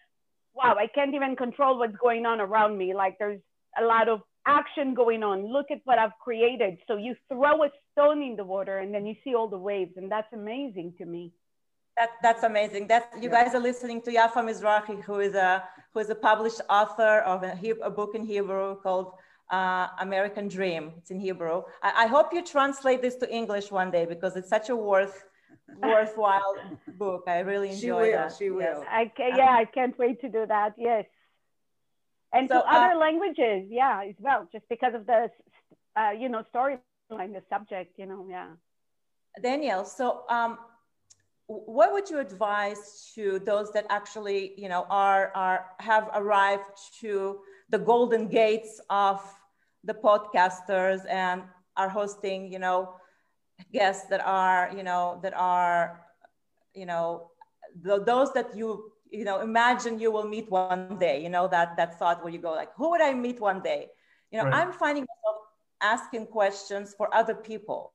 [0.55, 2.93] wow i can't even control what's going on around me.
[2.93, 3.41] Like there's
[3.81, 5.51] a lot of action going on.
[5.51, 6.77] Look at what i've created.
[6.87, 9.95] So you throw a stone in the water and then you see all the waves
[9.97, 11.33] and that's amazing to me
[12.01, 12.87] That, that's amazing.
[12.87, 13.37] That you Yeah.
[13.39, 15.51] guys are listening to Yafa Mizrahi, who is a
[15.93, 17.53] who is a published author of a,
[17.89, 19.09] a book in Hebrew called
[19.51, 20.85] uh, American Dream.
[20.99, 21.57] It's in Hebrew.
[21.83, 25.17] I, I, hope you translate this to English one day because it's such a worth
[25.95, 26.55] worthwhile
[27.03, 27.25] book.
[27.27, 28.37] I really enjoy she will, that.
[28.39, 28.79] She will.
[28.85, 29.01] Yes.
[29.03, 30.73] I can, yeah, I can't wait to do that.
[30.79, 31.05] Yes.
[32.33, 35.21] And so, to other uh, languages, yeah, as well, just because of the,
[36.01, 38.51] uh, you know, storyline, the subject, you know, yeah.
[39.43, 40.59] Daniel, so um,
[41.51, 47.41] what would you advise to those that actually, you know, are, are have arrived to
[47.71, 49.21] the golden gates of
[49.83, 51.43] the podcasters and
[51.77, 52.95] are hosting, you know,
[53.73, 56.07] guests that are, you know, that are,
[56.73, 57.31] you know,
[57.83, 61.77] the, those that you, you know, imagine you will meet one day, you know, that,
[61.77, 63.89] that thought where you go like, who would I meet one day?
[64.31, 64.55] You know, right.
[64.55, 65.43] I'm finding myself
[65.83, 67.93] asking questions for other people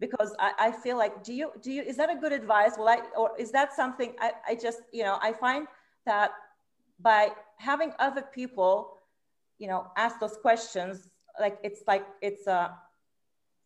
[0.00, 2.72] because I, I feel like, do you, do you, is that a good advice?
[2.78, 5.68] Well, I, or is that something I, I just, you know, I find
[6.06, 6.32] that
[6.98, 8.96] by having other people,
[9.58, 11.08] you know, ask those questions,
[11.38, 12.74] like it's like it's a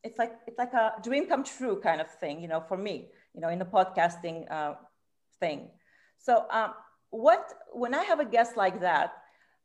[0.03, 3.09] it's like it's like a dream come true kind of thing you know for me
[3.35, 4.75] you know in the podcasting uh,
[5.40, 5.68] thing
[6.18, 6.75] so um,
[7.11, 9.12] what when i have a guest like that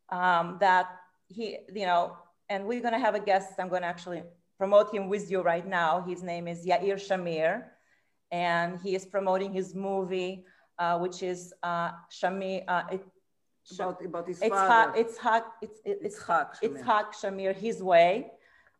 [0.09, 0.87] um, that
[1.27, 2.15] he you know
[2.49, 4.23] and we're going to have a guest i'm going to actually
[4.59, 7.63] promote him with you right now his name is yair shamir
[8.31, 10.33] and he is promoting his movie
[10.77, 13.03] uh, which is uh, shamir uh, it,
[13.73, 14.91] about, about his it's father.
[14.91, 18.31] Ha, it's Hak, it's, it's, it's Hak, it's Hak Shamir, his way.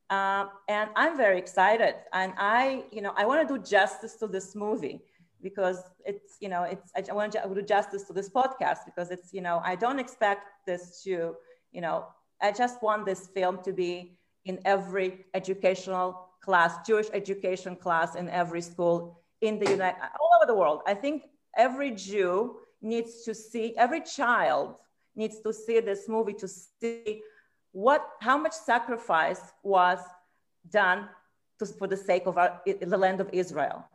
[0.09, 1.95] Um, and I'm very excited.
[2.13, 5.01] And I, you know, I want to do justice to this movie
[5.41, 9.33] because it's, you know, it's, I want to do justice to this podcast because it's,
[9.33, 11.35] you know, I don't expect this to,
[11.71, 12.07] you know,
[12.41, 18.29] I just want this film to be in every educational class, Jewish education class in
[18.29, 20.81] every school in the United, all over the world.
[20.87, 21.23] I think
[21.57, 24.77] every Jew needs to see, every child
[25.15, 27.21] needs to see this movie to see
[27.71, 29.99] what, how much sacrifice was
[30.71, 31.09] done
[31.59, 33.85] to, for the sake of our, the land of Israel.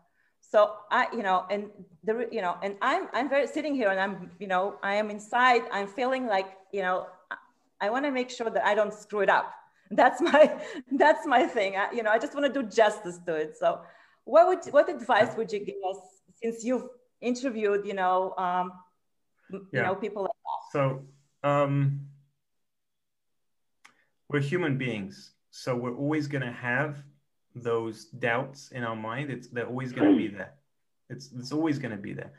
[0.41, 1.71] So I, you know, and
[2.05, 5.11] the, you know, and I'm, I'm very sitting here and I'm, you know, I am
[5.11, 7.07] inside, I'm feeling like, you know,
[7.81, 9.53] I want to make sure that I don't screw it up.
[9.95, 10.61] That's my,
[10.93, 11.77] that's my thing.
[11.77, 13.57] I, you know, I just want to do justice to it.
[13.57, 13.81] So
[14.25, 15.99] what would, what advice would you give us
[16.43, 16.87] since you've
[17.21, 18.73] interviewed, you know, um,
[19.51, 20.73] you know, people like that.
[20.73, 21.03] So
[21.43, 22.01] um,
[24.29, 27.03] we're human beings, so we're always going to have
[27.55, 29.31] those doubts in our mind.
[29.31, 30.55] It's they're always going to be there.
[31.11, 32.33] It's it's always going to be there.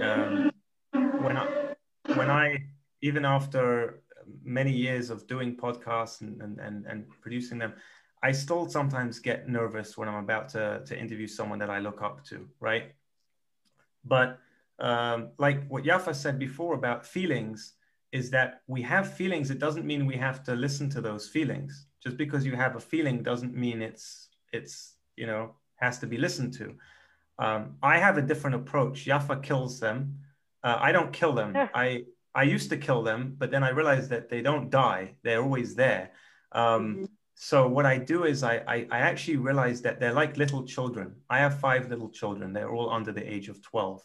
[0.00, 0.50] Um,
[0.92, 1.74] when I
[2.14, 2.64] when I
[3.00, 4.02] even after
[4.42, 7.74] many years of doing podcasts and, and, and, and producing them,
[8.22, 12.02] I still sometimes get nervous when I'm about to, to interview someone that I look
[12.02, 12.94] up to, right?
[14.04, 14.38] But
[14.78, 17.74] um, like what Yafa said before about feelings,
[18.12, 19.50] is that we have feelings.
[19.50, 21.86] It doesn't mean we have to listen to those feelings.
[22.02, 26.16] Just because you have a feeling doesn't mean it's it's you know has to be
[26.16, 26.74] listened to.
[27.38, 29.04] Um, I have a different approach.
[29.04, 30.18] Yafa kills them.
[30.64, 31.52] Uh, I don't kill them.
[31.74, 32.04] I
[32.38, 35.16] I used to kill them, but then I realized that they don't die.
[35.24, 36.12] They're always there.
[36.52, 37.04] Um, mm-hmm.
[37.34, 41.16] So what I do is I, I, I actually realize that they're like little children.
[41.28, 42.52] I have five little children.
[42.52, 44.04] They're all under the age of 12.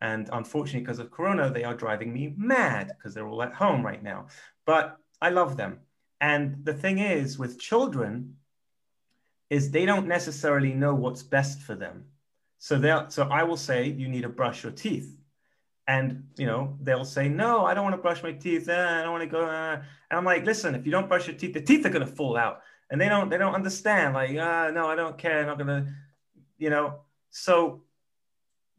[0.00, 3.84] And unfortunately, because of Corona, they are driving me mad because they're all at home
[3.84, 4.28] right now.
[4.64, 5.80] But I love them.
[6.18, 8.36] And the thing is, with children,
[9.50, 12.06] is they don't necessarily know what's best for them.
[12.58, 15.14] So they so I will say you need to brush your teeth,
[15.88, 18.68] and you know they'll say no, I don't want to brush my teeth.
[18.68, 19.42] Uh, I don't want to go.
[19.42, 19.82] Uh.
[20.10, 22.36] And I'm like, listen, if you don't brush your teeth, the teeth are gonna fall
[22.36, 24.14] out, and they don't they don't understand.
[24.14, 25.40] Like, uh, no, I don't care.
[25.40, 25.94] I'm not gonna,
[26.58, 27.00] you know.
[27.30, 27.82] So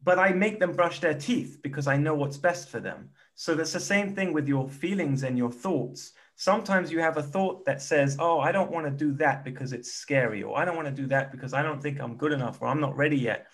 [0.02, 3.10] but I make them brush their teeth because I know what's best for them.
[3.34, 6.12] So that's the same thing with your feelings and your thoughts.
[6.36, 9.72] Sometimes you have a thought that says, Oh, I don't want to do that because
[9.72, 12.32] it's scary, or I don't want to do that because I don't think I'm good
[12.32, 13.48] enough, or I'm not ready yet.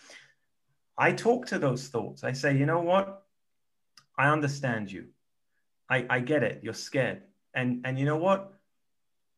[0.99, 2.25] I talk to those thoughts.
[2.25, 3.24] I say, You know what?
[4.17, 5.07] I understand you.
[5.91, 6.61] I, I get it.
[6.63, 7.23] You're scared.
[7.55, 8.55] And, and you know what?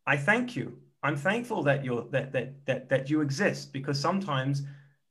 [0.07, 0.79] I thank you.
[1.03, 4.63] I'm thankful that you're that that that that you exist because sometimes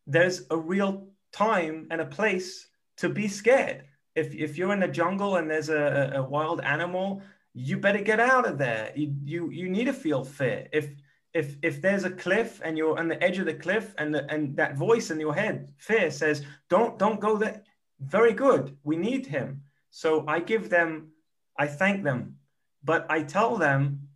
[0.07, 3.83] there's a real time and a place to be scared.
[4.15, 7.21] If, if you're in the jungle and there's a, a wild animal,
[7.53, 8.91] you better get out of there.
[8.95, 10.67] You, you, you need to feel fear.
[10.71, 10.89] If,
[11.33, 14.29] if, if there's a cliff and you're on the edge of the cliff and, the,
[14.31, 17.63] and that voice in your head, fear says, don't, don't go there.
[17.99, 18.77] Very good.
[18.83, 19.61] We need him.
[19.89, 21.11] So I give them,
[21.57, 22.35] I thank them,
[22.83, 24.09] but I tell them,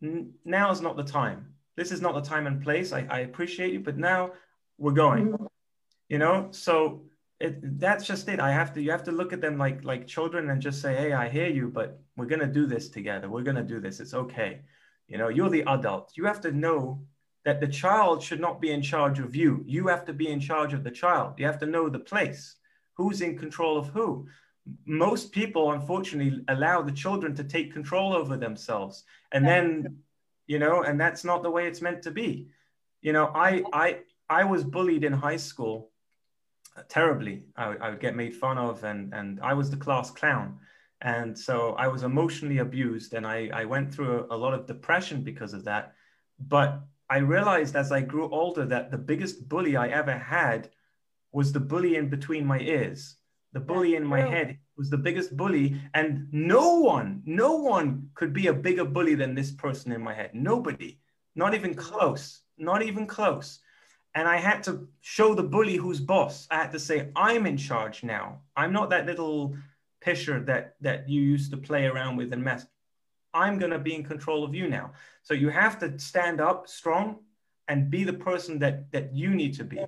[0.00, 1.54] now is not the time.
[1.76, 2.92] This is not the time and place.
[2.92, 4.32] I, I appreciate you, but now
[4.78, 5.44] we're going mm-hmm.
[6.08, 7.02] you know so
[7.38, 10.06] it, that's just it i have to you have to look at them like like
[10.06, 13.28] children and just say hey i hear you but we're going to do this together
[13.28, 14.60] we're going to do this it's okay
[15.12, 16.12] You know, you're the adult.
[16.16, 17.02] You have to know
[17.44, 19.62] that the child should not be in charge of you.
[19.66, 21.38] You have to be in charge of the child.
[21.38, 22.56] You have to know the place.
[23.02, 24.28] Who's in control of who?
[24.86, 29.02] Most people, unfortunately, allow the children to take control over themselves.
[29.32, 29.96] And then,
[30.46, 32.48] you know, and that's not the way it's meant to be.
[33.00, 33.86] You know, I I
[34.30, 35.90] I was bullied in high school
[36.88, 37.42] terribly.
[37.56, 40.58] I, I would get made fun of and and I was the class clown.
[41.00, 44.68] And so I was emotionally abused and I, I went through a, a lot of
[44.68, 45.94] depression because of that.
[46.38, 46.80] But
[47.10, 50.70] I realized as I grew older that the biggest bully I ever had
[51.32, 53.16] was the bully in between my ears.
[53.52, 58.32] The bully in my head was the biggest bully, and no one, no one could
[58.32, 60.30] be a bigger bully than this person in my head.
[60.34, 60.98] Nobody,
[61.34, 61.80] not even mm-hmm.
[61.80, 63.60] close, not even close.
[64.14, 66.46] And I had to show the bully who's boss.
[66.50, 68.40] I had to say, I'm in charge now.
[68.56, 69.56] I'm not that little
[70.02, 72.66] pisher that that you used to play around with and mess.
[73.34, 74.92] I'm going to be in control of you now.
[75.22, 77.20] So you have to stand up strong
[77.68, 79.78] and be the person that that you need to be.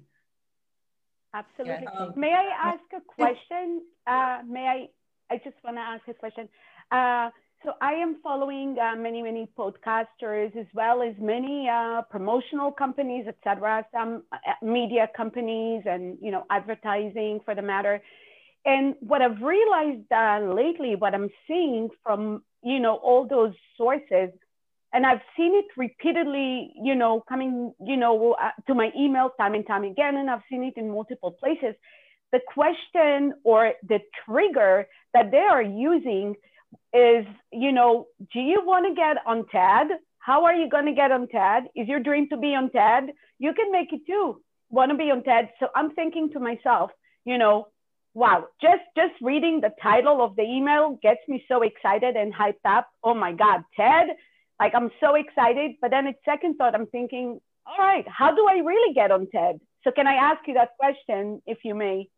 [1.34, 1.88] Absolutely.
[1.92, 3.82] Yeah, um, may I ask a question?
[4.06, 5.34] Uh, may I?
[5.34, 6.48] I just want to ask a question.
[6.92, 7.30] Uh,
[7.64, 13.26] so I am following uh, many, many podcasters as well as many uh, promotional companies,
[13.26, 13.84] etc.
[13.92, 18.00] Some uh, media companies and you know advertising for the matter.
[18.66, 24.30] And what I've realized uh, lately, what I'm seeing from you know all those sources
[24.94, 29.54] and i've seen it repeatedly you know coming you know uh, to my email time
[29.54, 31.74] and time again and i've seen it in multiple places.
[32.32, 36.34] The question or the trigger that they are using
[36.92, 39.86] is you know do you want to get on ted?
[40.18, 41.64] How are you going to get on ted?
[41.76, 43.10] Is your dream to be on ted?
[43.38, 44.40] You can make it too.
[44.70, 45.50] Want to be on ted?
[45.60, 46.90] So i'm thinking to myself
[47.24, 47.68] you know
[48.14, 52.64] wow, just just reading the title of the email gets me so excited and hyped
[52.64, 52.88] up.
[53.02, 54.08] Oh my God, TED,
[54.60, 55.72] like I'm so excited.
[55.80, 59.28] But then at second thought, I'm thinking, all right, how do I really get on
[59.30, 59.60] TED?
[59.82, 62.08] So can I ask you that question, if you may?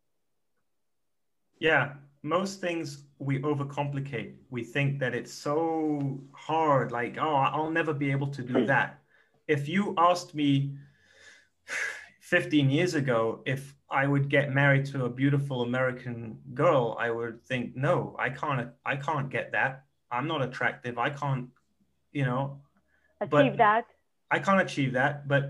[1.59, 4.35] Yeah, most things we overcomplicate.
[4.49, 8.99] We think that it's so hard, like, oh, I'll never be able to do that.
[9.47, 10.75] If you asked me
[12.21, 17.43] 15 years ago if I would get married to a beautiful American girl, I would
[17.45, 19.85] think, no, I can't, I can't get that.
[20.11, 20.97] I'm not attractive.
[20.97, 21.49] I can't,
[22.17, 22.57] you know,
[23.21, 23.85] achieve that.
[24.31, 25.27] I can't achieve that.
[25.27, 25.43] But,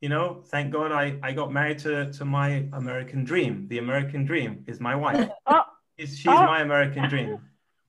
[0.00, 3.66] you know, thank God I, I got married to, to my American dream.
[3.68, 5.28] The American dream is my wife.
[5.46, 5.62] oh.
[5.98, 6.46] She's, she's oh.
[6.54, 7.40] my American dream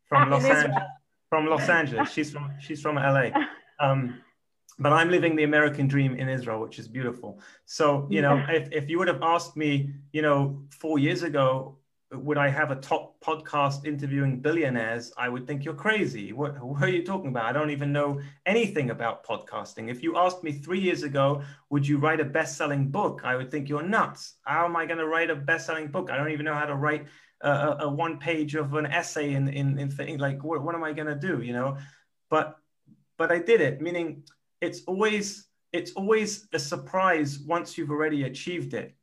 [0.09, 0.83] from Los Angeles.
[1.29, 2.09] From Los Angeles.
[2.11, 3.29] She's from, she's from LA.
[3.79, 4.23] Um,
[4.79, 7.39] but I'm living the American dream in Israel, which is beautiful.
[7.65, 8.53] So, you know, yeah.
[8.53, 11.76] if, if you would have asked me, you know, four years ago,
[12.11, 15.11] would I have a top podcast interviewing billionaires?
[15.17, 16.31] I would think you're crazy.
[16.31, 17.45] What, what are you talking about?
[17.45, 19.89] I don't even know anything about podcasting.
[19.89, 23.21] If you asked me three years ago, would you write a best selling book?
[23.25, 24.35] I would think you're nuts.
[24.43, 26.09] How am I going to write a best selling book?
[26.09, 27.07] I don't even know how to write
[27.41, 30.93] a, a one page of an essay in, in, in like, what, what am I
[30.93, 31.41] going to do?
[31.41, 31.77] You know,
[32.29, 32.57] but,
[33.17, 34.23] but I did it, meaning
[34.61, 38.95] it's always it's always a surprise once you've already achieved it.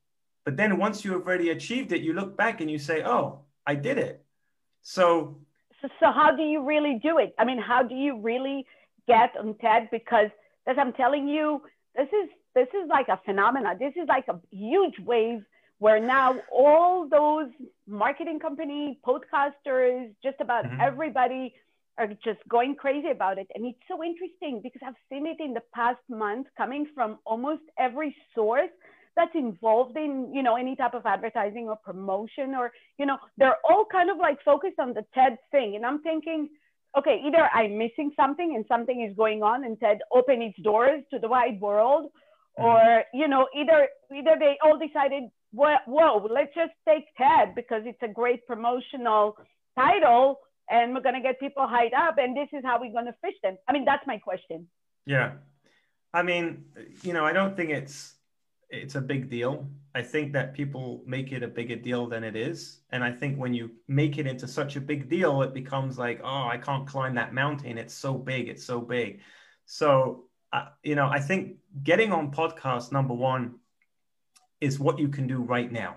[0.45, 3.41] But then once you have already achieved it, you look back and you say, "Oh,
[3.67, 4.25] I did it."
[4.83, 5.39] So,
[5.81, 7.35] so, so how do you really do it?
[7.39, 8.67] I mean, how do you really
[9.09, 9.89] get on TED?
[9.91, 10.31] Because
[10.67, 11.63] as I'm telling you,
[11.97, 13.77] this is this is like a phenomenon.
[13.79, 15.43] This is like a huge wave
[15.79, 17.49] where now all those
[17.87, 20.81] marketing company, podcasters, just about mm-hmm.
[20.81, 21.55] everybody
[21.99, 23.47] are just going crazy about it.
[23.55, 27.63] And it's so interesting because I've seen it in the past month coming from almost
[27.79, 28.71] every source
[29.17, 33.57] that's involved in, you know, any type of advertising or promotion or, you know, they're
[33.69, 35.77] all kind of like focused on the TED thing.
[35.77, 36.49] And I'm thinking,
[36.99, 41.03] okay, either I'm missing something and something is going on and TED open its doors
[41.13, 42.07] to the wide world,
[42.59, 42.65] mm-hmm.
[42.65, 47.83] or, you know, either either they all decided, well, whoa, let's just take TED because
[47.85, 49.37] it's a great promotional
[49.77, 50.41] title
[50.71, 53.15] and we're going to get people hyped up and this is how we're going to
[53.21, 54.67] fish them i mean that's my question
[55.07, 55.33] yeah
[56.13, 56.65] i mean
[57.03, 58.15] you know i don't think it's
[58.71, 59.67] it's a big deal.
[59.95, 62.81] I think that people make it a bigger deal than it is.
[62.91, 66.21] And i think when you make it into such a big deal it becomes like
[66.25, 67.79] oh i can't climb that mountain.
[67.79, 68.49] It's so big.
[68.49, 69.21] It's so big.
[69.67, 73.57] So uh, you know i think getting on podcast number one
[74.61, 75.97] is what you can do right now.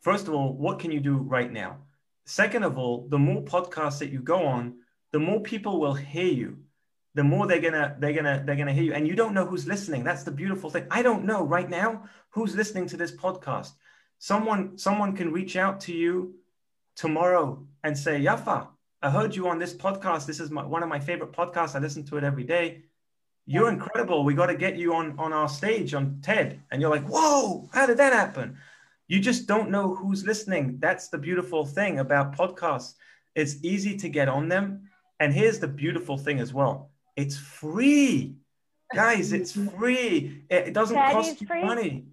[0.00, 1.78] First of all what can you do right now?
[2.24, 4.74] Second of all, the more podcasts that you go on,
[5.10, 6.58] the more people will hear you.
[7.14, 9.66] The more they're gonna they're gonna they're gonna hear you, and you don't know who's
[9.66, 10.02] listening.
[10.02, 10.86] That's the beautiful thing.
[10.90, 13.72] I don't know right now who's listening to this podcast.
[14.18, 16.34] Someone someone can reach out to you
[16.96, 18.68] tomorrow and say, Yafa,
[19.02, 20.26] I heard you on this podcast.
[20.26, 21.74] This is my, one of my favorite podcasts.
[21.74, 22.84] I listen to it every day.
[23.44, 24.24] You're incredible.
[24.24, 26.62] We got to get you on on our stage on TED.
[26.70, 28.56] And you're like, whoa, how did that happen?
[29.08, 30.78] You just don't know who's listening.
[30.78, 32.94] That's the beautiful thing about podcasts.
[33.34, 34.88] It's easy to get on them.
[35.18, 36.91] And here's the beautiful thing as well.
[37.16, 38.36] It's free.
[38.94, 40.44] Guys, it's free.
[40.50, 41.64] It doesn't TED cost you free?
[41.64, 42.06] money.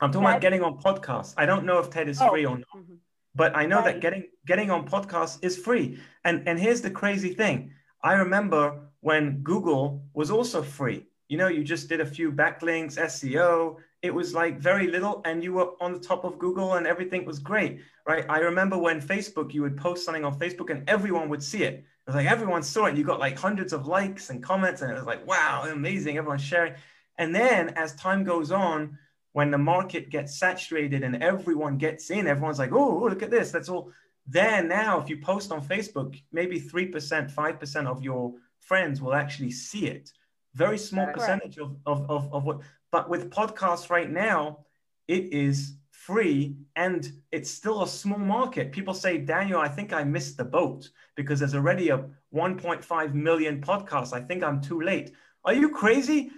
[0.00, 1.34] I'm talking about getting on podcasts.
[1.36, 2.30] I don't know if TED is Oh.
[2.30, 2.98] free or not Mhm.
[3.34, 5.98] but I know that getting getting on podcasts is free.
[6.24, 7.72] And and here's the crazy thing.
[8.02, 8.62] I remember
[9.00, 11.06] when Google was also free.
[11.28, 13.76] You know, you just did a few backlinks, SEO.
[14.02, 17.24] It was like very little, and you were on the top of Google, and everything
[17.26, 18.24] was great, right?
[18.28, 21.84] I remember when Facebook, you would post something on Facebook, and everyone would see it.
[22.08, 22.96] Was like everyone saw it.
[22.96, 26.16] You got like hundreds of likes and comments, and it was like, wow, amazing!
[26.16, 26.72] Everyone's sharing.
[27.18, 28.96] And then as time goes on,
[29.32, 33.50] when the market gets saturated and everyone gets in, everyone's like, oh, look at this.
[33.50, 33.92] That's all.
[34.26, 39.50] There now, if you post on Facebook, maybe 3%, 5% of your friends will actually
[39.50, 40.10] see it.
[40.54, 41.18] Very small Correct.
[41.18, 44.64] percentage of, of, of, of what, but with podcasts right now,
[45.06, 45.76] it is
[46.08, 48.72] free and it's still a small market.
[48.72, 53.60] People say, Daniel, I think I missed the boat because there's already a 1.5 million
[53.60, 54.14] podcasts.
[54.14, 55.12] I think I'm too late.
[55.44, 56.30] Are you crazy?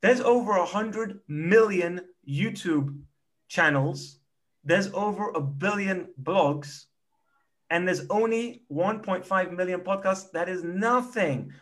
[0.00, 2.98] There's over 100 million YouTube
[3.46, 4.20] channels.
[4.64, 6.86] There's over a billion blogs.
[7.68, 10.30] And there's only 1.5 million podcasts.
[10.32, 11.52] That is nothing.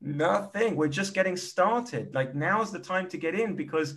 [0.00, 0.76] Nothing.
[0.76, 2.14] We're just getting started.
[2.14, 3.96] Like now's the time to get in because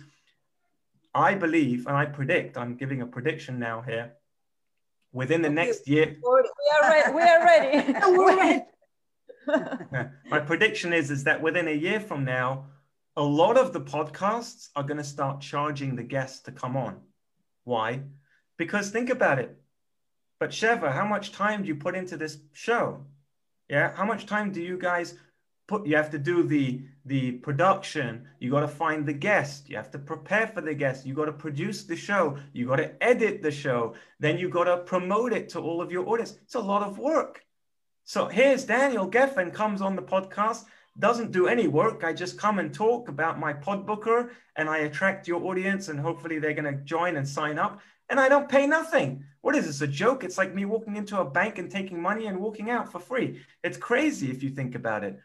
[1.14, 4.12] I believe and I predict, I'm giving a prediction now here.
[5.12, 5.54] Within the Okay.
[5.54, 6.42] next year, We
[6.76, 7.12] are ready.
[7.14, 7.92] We are ready.
[8.16, 8.62] We're ready.
[10.30, 12.66] my prediction is is that within a year from now
[13.16, 16.98] a lot of the podcasts are going to start charging the guests to come on
[17.64, 18.00] why
[18.56, 19.54] because think about it
[20.40, 23.04] Batsheva how much time do you put into this show
[23.68, 25.18] yeah how much time do you guys
[25.66, 29.76] put you have to do the the production you got to find the guest you
[29.76, 33.02] have to prepare for the guest you got to produce the show you got to
[33.02, 36.54] edit the show then you got to promote it to all of your audience it's
[36.54, 37.44] a lot of work
[38.06, 40.66] so here's Daniel Gefen comes on the podcast,
[40.98, 42.04] doesn't do any work.
[42.04, 46.38] I just come and talk about my Podbooker and I attract your audience and hopefully
[46.38, 47.80] they're going to join and sign up.
[48.10, 49.24] And I don't pay nothing.
[49.40, 50.22] What is this, a joke?
[50.22, 53.40] It's like me walking into a bank and taking money and walking out for free.
[53.62, 55.18] It's crazy if you think about it.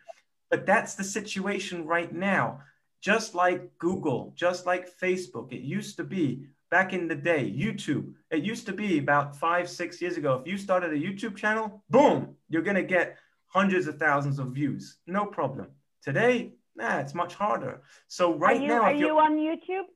[0.49, 2.61] But that's the situation right now.
[3.01, 8.13] Just like Google, just like Facebook, it used to be back in the day, YouTube.
[8.29, 10.41] It used to be about five, six years ago.
[10.41, 14.47] If you started a YouTube channel, boom, you're going to get hundreds of thousands of
[14.47, 14.97] views.
[15.07, 15.67] No problem.
[16.03, 17.81] Today, nah, it's much harder.
[18.07, 19.87] So right are you, now, are you on YouTube?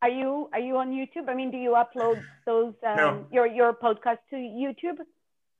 [0.00, 1.28] Are you are you on YouTube?
[1.28, 3.26] I mean, do you upload those um, No.
[3.32, 4.98] your your podcast to YouTube?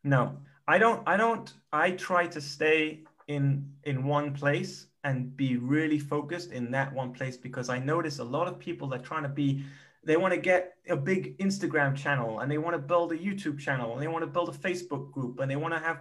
[0.04, 1.02] No, I don't.
[1.06, 1.52] I don't.
[1.72, 7.12] I try to stay in in one place and be really focused in that one
[7.12, 9.64] place because I notice a lot of people are trying to be.
[10.04, 13.58] They want to get a big Instagram channel and they want to build a YouTube
[13.58, 16.00] channel and they want to build a Facebook group and they want to have.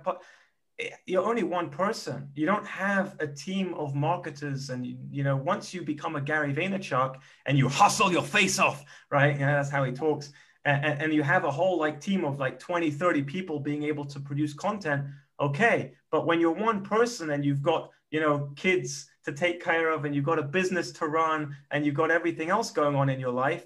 [0.80, 2.30] Eh, You're only one person.
[2.36, 6.22] You don't have a team of marketers, and you, you know once you become a
[6.22, 7.16] Gary Vaynerchuk
[7.46, 9.38] and you hustle your face off, right?
[9.38, 10.32] Yeah, that's how he talks
[10.66, 14.06] and, and you have a whole like team of like 20 30 people being able
[14.06, 15.06] to produce content
[15.40, 19.90] okay but when you're one person and you've got you know kids to take care
[19.90, 23.10] of and you've got a business to run and you've got everything else going on
[23.10, 23.66] in your life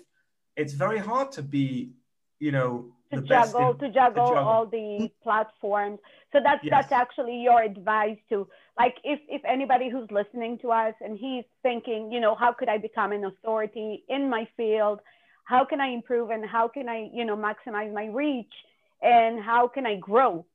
[0.58, 1.92] it's very hard to be
[2.40, 4.38] you know to the best juggle in- to juggle juggle.
[4.38, 6.00] all the platforms
[6.34, 6.72] so that's Yes.
[6.72, 8.48] that's actually your advice to
[8.78, 12.70] like if if anybody who's listening to us and he's thinking you know how could
[12.70, 15.00] i become an authority in my field
[15.46, 18.54] how can i improve and how can i you know maximize my reach
[19.02, 20.46] and how can i grow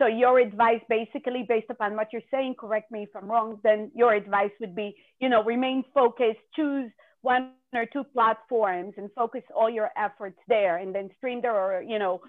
[0.00, 3.90] so your advice basically based upon what you're saying correct me if i'm wrong then
[3.94, 6.90] your advice would be you know remain focused choose
[7.22, 11.82] one or two platforms and focus all your efforts there and then stream there or
[11.82, 12.20] you know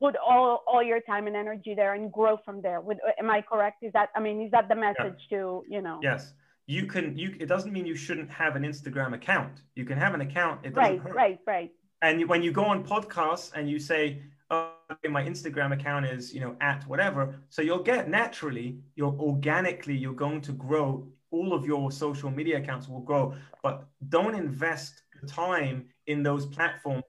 [0.00, 2.80] put all all your time and energy there and grow from there.
[2.80, 3.82] Would, am i correct?
[3.82, 6.00] Is that i mean is that the message to you know?
[6.02, 6.32] Yes.
[6.66, 9.62] You can you it doesn't mean you shouldn't have an instagram account.
[9.74, 11.14] You can have an account it doesn't right hurt.
[11.14, 11.70] right right.
[12.02, 16.40] And when you go on podcasts and you say okay, my instagram account is you
[16.40, 17.40] know at whatever.
[17.48, 21.06] So you'll get naturally you're organically you're going to grow.
[21.30, 23.34] All of your social media accounts will grow.
[23.62, 27.04] But don't invest time in those platforms.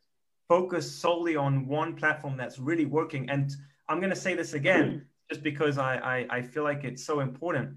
[0.47, 3.29] Focus solely on one platform that's really working.
[3.29, 3.51] And
[3.89, 4.97] i'm going to say this again hmm.
[5.29, 7.75] just because I, I i feel like it's so important.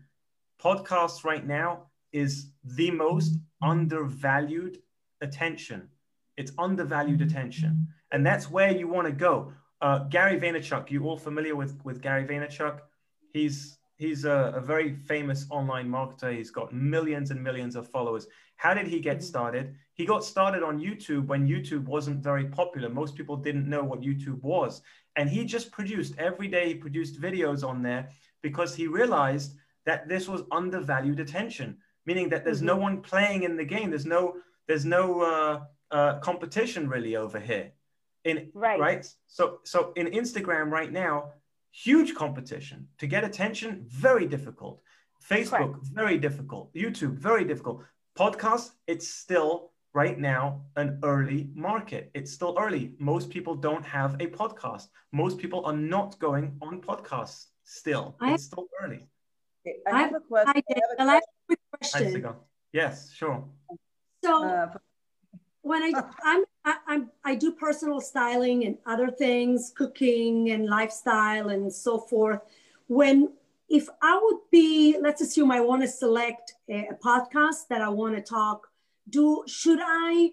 [0.62, 4.78] Podcasts right now is the most undervalued
[5.20, 5.88] attention.
[6.36, 9.52] It's undervalued attention and that's where you want to go
[9.84, 12.80] uh, gary vaynerchuk you all familiar with with gary vaynerchuk
[13.32, 16.36] he's he's a, a, very famous online marketer.
[16.36, 18.26] He's got millions and millions of followers.
[18.56, 19.26] How did he get mm-hmm.
[19.26, 19.74] started?
[19.94, 22.88] He got started on YouTube when YouTube wasn't very popular.
[22.88, 24.82] Most people didn't know what YouTube was.
[25.16, 28.10] And he just produced every day, he produced videos on there
[28.42, 29.54] because he realized
[29.86, 32.66] that this was undervalued attention, meaning that there's mm-hmm.
[32.66, 33.90] no one playing in the game.
[33.90, 34.36] There's no,
[34.68, 35.60] there's no uh,
[35.90, 37.72] uh, competition really over here.
[38.26, 38.80] In, right.
[38.80, 39.06] right.
[39.28, 41.32] So, so in Instagram right now,
[41.70, 42.88] huge competition.
[42.98, 44.82] To get attention very difficult.
[45.22, 45.86] Facebook Correct.
[46.00, 46.74] very difficult.
[46.74, 47.82] Youtube very difficult.
[48.18, 52.10] Podcast it's still right now an early market.
[52.14, 52.94] It's still early.
[52.98, 54.88] Most people don't have a podcast.
[55.12, 58.16] Most people are not going on podcasts still.
[58.20, 59.06] I, it's still early.
[59.90, 60.62] I have a question,
[60.98, 62.34] I have a quick question.
[62.72, 63.44] yes sure.
[64.24, 64.68] So uh,
[65.62, 65.92] when I
[66.24, 71.98] I'm I, I'm I do personal styling and other things, cooking and lifestyle and so
[71.98, 72.40] forth.
[72.88, 73.32] When
[73.68, 77.88] if I would be, let's assume I want to select a, a podcast that I
[77.88, 78.66] want to talk,
[79.08, 80.32] do should I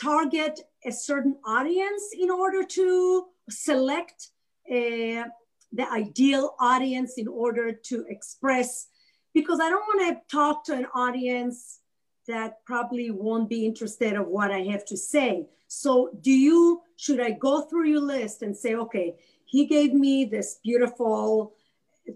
[0.00, 4.30] target a certain audience in order to select
[4.70, 5.28] uh,
[5.72, 8.86] the ideal audience in order to express?
[9.34, 11.80] Because I don't want to talk to an audience
[12.26, 15.46] that probably won't be interested of what I have to say.
[15.68, 20.24] So do you, should I go through your list and say, okay, he gave me
[20.24, 21.54] this beautiful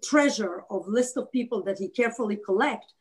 [0.03, 2.94] treasure of list of people that he carefully collect.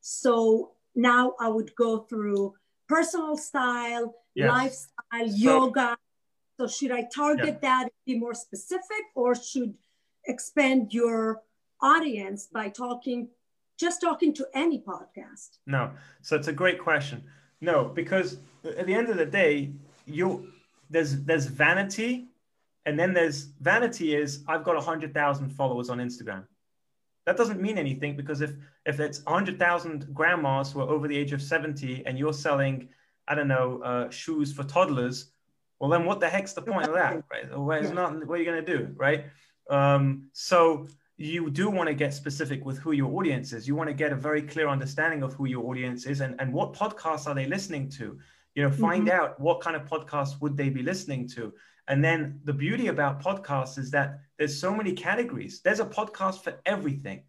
[0.00, 2.54] So now I would go through
[2.88, 4.48] personal style, yes.
[4.48, 5.96] lifestyle, so, yoga.
[6.58, 7.84] So should I target yeah.
[7.84, 9.74] that, be more specific, or should
[10.26, 11.42] expand your
[11.80, 13.28] audience by talking
[13.78, 15.58] just talking to any podcast?
[15.66, 15.90] No.
[16.22, 17.24] So it's a great question.
[17.60, 19.72] No, because at the end of the day,
[20.06, 20.52] you
[20.90, 22.26] there's there's vanity,
[22.84, 26.44] and then there's vanity is I've got hundred thousand followers on Instagram.
[27.24, 28.52] That doesn't mean anything because if
[28.84, 32.88] if it's hundred thousand grandmas who are over the age of seventy and you're selling,
[33.26, 35.32] I don't know, uh, shoes for toddlers,
[35.80, 37.58] well then what the heck's the point of that, right?
[37.58, 39.24] Well, it's not what are you gonna do, right?
[39.68, 40.86] Um, so
[41.18, 43.66] you do want to get specific with who your audience is.
[43.66, 46.52] You want to get a very clear understanding of who your audience is and, and
[46.52, 48.18] what podcasts are they listening to.
[48.54, 49.20] You know, find mm-hmm.
[49.20, 51.52] out what kind of podcasts would they be listening to.
[51.88, 55.60] And then the beauty about podcasts is that there's so many categories.
[55.62, 57.22] There's a podcast for everything.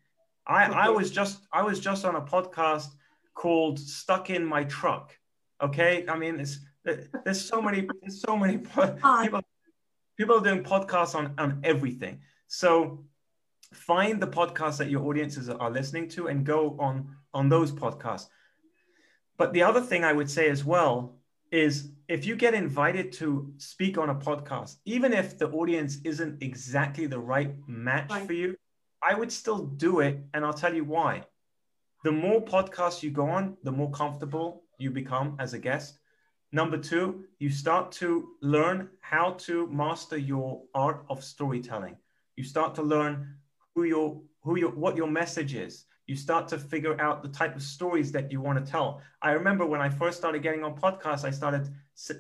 [0.46, 0.74] I, okay.
[0.74, 2.88] I was just I was just on a podcast
[3.34, 5.18] called Stuck in My Truck.
[5.62, 6.06] Okay.
[6.08, 8.58] I mean, it's there's so many there's so many
[9.24, 9.42] people
[10.18, 12.20] people are doing podcasts on, on everything.
[12.48, 13.06] So
[13.74, 18.28] find the podcasts that your audiences are listening to and go on on those podcasts.
[19.38, 21.18] But the other thing i would say as well
[21.52, 26.42] is if you get invited to speak on a podcast even if the audience isn't
[26.44, 28.28] exactly the right match right.
[28.28, 28.56] for you
[29.02, 31.24] i would still do it and i'll tell you why.
[32.04, 36.00] The more podcasts you go on the more comfortable you become as a guest.
[36.52, 41.98] Number two you start to learn how to master your art of storytelling.
[42.36, 43.38] You start to learn
[43.78, 45.86] who your who your what your message is.
[46.08, 49.02] You start to figure out the type of stories that you want to tell.
[49.22, 51.64] I remember when i first started getting on podcasts i started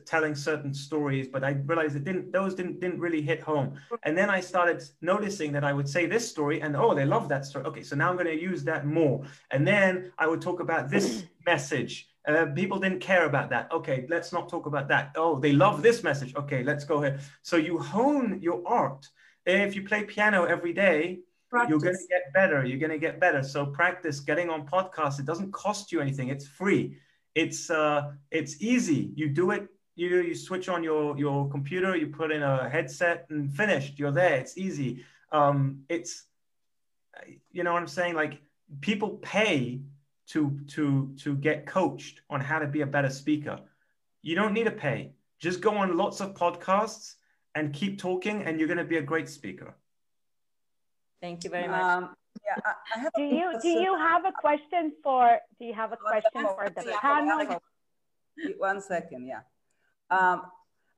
[0.05, 3.67] telling certain stories but i realized it didn't those didn't didn't really hit home.
[4.03, 7.27] And then i started noticing that i would say this story and oh they love
[7.33, 7.65] that story.
[7.69, 9.15] Okay so now i'm going to use that more.
[9.53, 11.07] And then i would talk about this
[11.51, 11.93] message.
[12.27, 13.65] Uh, people didn't care about that.
[13.77, 15.05] Okay let's not talk about that.
[15.15, 16.35] Oh they love this message.
[16.35, 17.15] Okay let's go ahead.
[17.41, 19.03] So you hone your art.
[19.45, 20.99] If you play piano every day
[21.49, 21.69] Practice.
[21.69, 22.65] You're going to get better.
[22.65, 23.41] You're going to get better.
[23.41, 25.19] So practice getting on podcasts.
[25.19, 26.27] It doesn't cost you anything.
[26.27, 26.97] It's free.
[27.35, 29.11] It's uh, it's easy.
[29.15, 29.67] You do it.
[29.95, 31.95] You you switch on your your computer.
[31.95, 33.97] You put in a headset and finished.
[33.97, 34.35] You're there.
[34.35, 35.05] It's easy.
[35.31, 36.25] Um, it's
[37.51, 38.15] you know what I'm saying.
[38.15, 38.41] Like
[38.81, 39.81] people pay
[40.27, 43.59] to to to get coached on how to be a better speaker.
[44.21, 45.13] You don't need to pay.
[45.39, 47.15] Just go on lots of podcasts
[47.55, 49.75] and keep talking, and you're going to be a great speaker.
[51.21, 51.81] Thank you very much.
[51.81, 52.15] Um,
[52.45, 52.61] yeah,
[52.95, 56.43] I, I do you do you have a question for do you have a question
[56.43, 57.59] for the panel?
[58.57, 59.41] One second, yeah.
[60.11, 60.43] Um,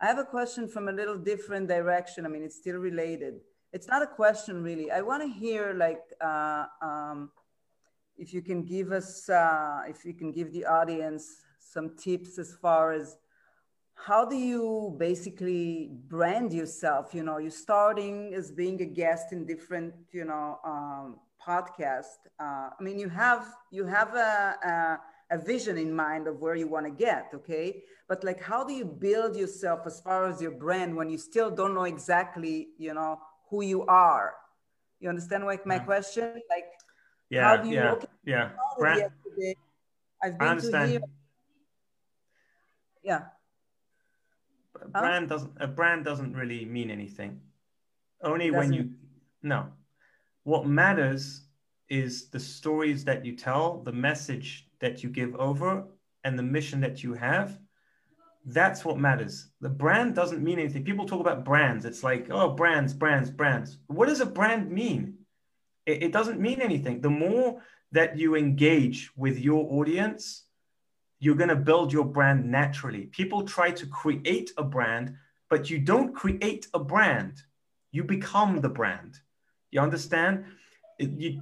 [0.02, 2.26] I have a question from a little different direction.
[2.26, 3.36] I mean, it's still related.
[3.72, 4.92] It's not a question really.
[4.92, 7.32] I want to hear like uh, um,
[8.18, 12.54] if you can give us, uh, if you can give the audience some tips as
[12.62, 13.18] far as
[14.06, 19.46] how do you basically brand yourself you know you're starting as being a guest in
[19.46, 24.56] different you know um, podcast uh, i mean you have you have a,
[25.32, 28.64] a, a vision in mind of where you want to get okay but like how
[28.64, 32.70] do you build yourself as far as your brand when you still don't know exactly
[32.78, 33.20] you know
[33.50, 34.34] who you are
[35.00, 35.86] You understand like my Yeah.
[35.86, 36.28] question?
[36.50, 36.70] Like
[37.30, 37.96] Yeah, how do you yeah,
[38.26, 38.50] yeah.
[38.80, 39.12] Brand.
[40.24, 41.02] I've I been to here.
[43.04, 43.39] Yeah.
[44.82, 47.42] A brand doesn't a brand doesn't really mean anything.
[48.22, 48.92] Only when you
[49.42, 49.68] no.
[50.44, 51.46] What matters
[51.90, 55.86] is the stories that you tell, the message that you give over,
[56.24, 57.58] and the mission that you have.
[58.46, 59.50] That's what matters.
[59.62, 60.84] The brand doesn't mean anything.
[60.84, 61.86] People talk about brands.
[61.86, 63.78] It's like, oh, brands, brands, brands.
[63.88, 65.16] What does a brand mean?
[65.86, 67.02] It, it doesn't mean anything.
[67.02, 67.62] The more
[67.92, 70.46] that you engage with your audience,
[71.20, 73.08] you're going to build your brand naturally.
[73.08, 75.16] People try to create a brand,
[75.50, 77.42] but you don't create a brand.
[77.92, 79.20] You become the brand.
[79.72, 80.46] You understand?
[80.98, 81.40] It, you,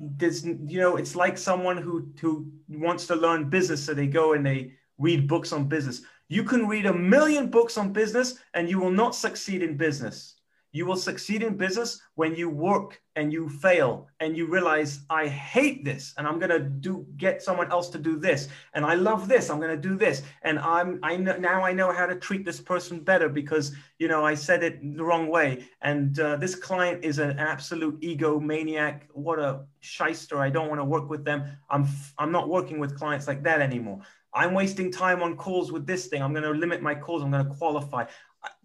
[0.65, 4.45] you know, it's like someone who who wants to learn business, so they go and
[4.45, 6.01] they read books on business.
[6.30, 10.36] You can read a million books on business, and you will not succeed in business.
[10.78, 15.28] You will succeed in business when you work and you fail and you realize I
[15.28, 18.47] hate this and I'm gonna do get someone else to do this.
[18.75, 20.21] And I love this I'm gonna do this.
[20.43, 24.07] And I'm I know now I know how to treat this person better because you
[24.07, 25.65] know I said it the wrong way.
[25.82, 30.38] And uh, this client is an absolute ego maniac what a shyster.
[30.38, 31.39] I don't want to work with them.
[31.71, 34.01] I'm f- I'm not working with clients like that anymore.
[34.32, 36.21] I'm wasting time on calls with this thing.
[36.21, 37.23] I'm gonna limit my calls.
[37.23, 38.05] I'm gonna qualify.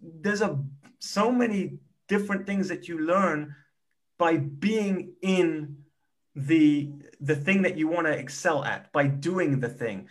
[0.03, 0.63] There's a
[0.99, 1.79] so many
[2.09, 3.55] different things that you learn
[4.19, 5.77] by being in
[6.35, 6.91] the
[7.21, 10.09] the thing that you want to excel at by doing the thing.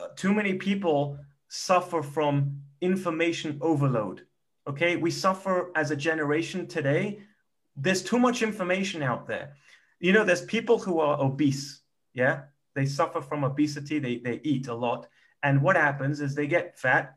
[0.00, 1.18] Uh, too many people
[1.48, 4.22] suffer from information overload
[4.66, 4.96] okay?
[4.96, 7.20] We suffer as a generation today.
[7.76, 9.54] There's too much information out there.
[10.00, 11.80] You know there's people who are obese
[12.12, 12.42] yeah?
[12.74, 15.08] They suffer from obesity they, they eat a lot.
[15.42, 17.16] And what happens is they get fat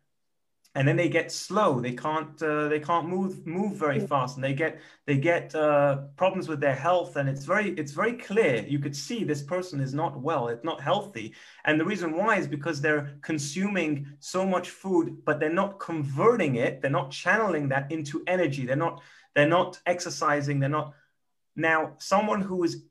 [0.76, 1.80] and then they get slow.
[1.80, 4.36] They can't uh, they can't move move very fast.
[4.38, 7.16] And they get they get uh, problems with their health.
[7.16, 8.64] And it's very it's very clear.
[8.68, 11.34] You could see this person is not well it's not healthy.
[11.66, 16.56] And the reason why is because they're consuming so much food but they're not converting
[16.56, 16.82] it.
[16.82, 18.66] They're not channeling that into energy.
[18.66, 19.02] They're not
[19.34, 20.60] they're not exercising.
[20.60, 20.94] They're not.
[21.56, 22.84] Now someone who is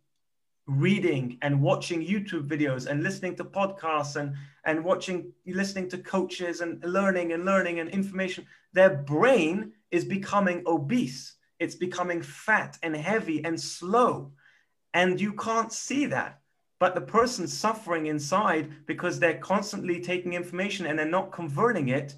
[0.67, 6.61] reading and watching YouTube videos and listening to podcasts and and watching listening to coaches
[6.61, 8.45] and learning and learning and information
[8.77, 11.37] their brain is becoming obese.
[11.59, 14.33] It's becoming fat and heavy and slow.
[14.93, 16.41] And you can't see that.
[16.79, 22.15] But the person's suffering inside because they're constantly taking information and they're not converting it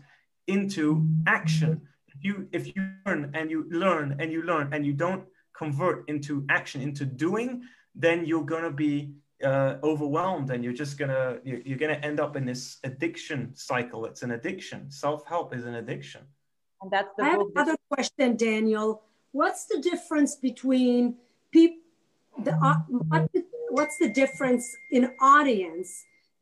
[0.49, 1.81] into action.
[2.09, 5.25] If you if you learn and you learn and you learn and you don't
[5.57, 7.63] convert into action into doing
[8.05, 8.95] then you're going to be
[9.51, 12.79] uh, overwhelmed and you're just going to you're, you're going to end up in this
[12.91, 16.23] addiction cycle it's an addiction self-help is an addiction
[16.83, 17.51] And that's the I have book.
[17.55, 18.89] another question, Daniel.
[19.41, 21.01] What's the difference between
[21.57, 21.83] people?
[22.47, 22.77] The uh,
[23.11, 23.23] what,
[23.77, 24.65] what's the difference
[24.97, 25.91] in audience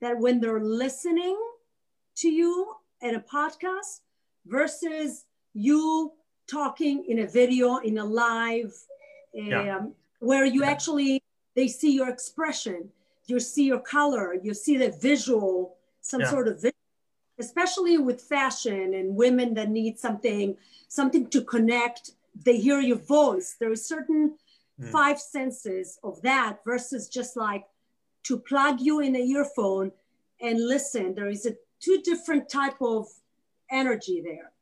[0.02, 1.36] that when they're listening
[2.22, 2.52] to you
[3.07, 4.00] at a podcast
[4.57, 6.12] versus you
[6.59, 8.72] talking in a video in a live,
[9.38, 9.80] um, Yeah.
[10.20, 11.22] where you actually
[11.57, 12.90] they see your expression,
[13.26, 16.30] you see your color, you see the visual, some Yeah.
[16.30, 16.72] sort of visual
[17.38, 20.57] especially with fashion and women that need something
[20.88, 22.12] something to connect
[22.46, 24.22] they hear your voice there is certain
[24.80, 24.90] Mm.
[24.92, 27.64] five senses of that versus just like
[28.22, 29.92] to plug you in an earphone
[30.40, 31.54] and listen there is a
[31.84, 33.07] two different type of
[33.70, 34.52] energy there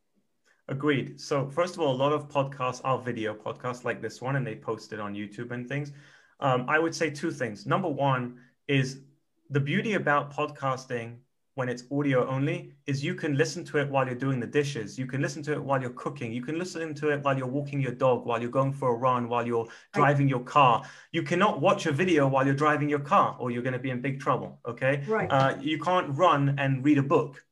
[0.68, 1.20] Agreed.
[1.20, 4.46] So first of all, a lot of podcasts are video podcasts like this one, and
[4.46, 5.92] they post it on YouTube and things.
[6.44, 7.64] Um, I would say two things.
[7.64, 8.38] Number one
[8.68, 8.98] is
[9.48, 11.16] the beauty about podcasting
[11.54, 14.98] when it's audio only is you can listen to it while you're doing the dishes.
[14.98, 16.32] You can listen to it while you're cooking.
[16.32, 18.94] You can listen to it while you're walking your dog, while you're going for a
[18.94, 20.82] run, while you're driving your car.
[21.12, 23.90] You cannot watch a video while you're driving your car, or you're going to be
[23.90, 24.58] in big trouble.
[24.66, 25.02] Okay.
[25.08, 27.42] right Uh, you can't run and read a book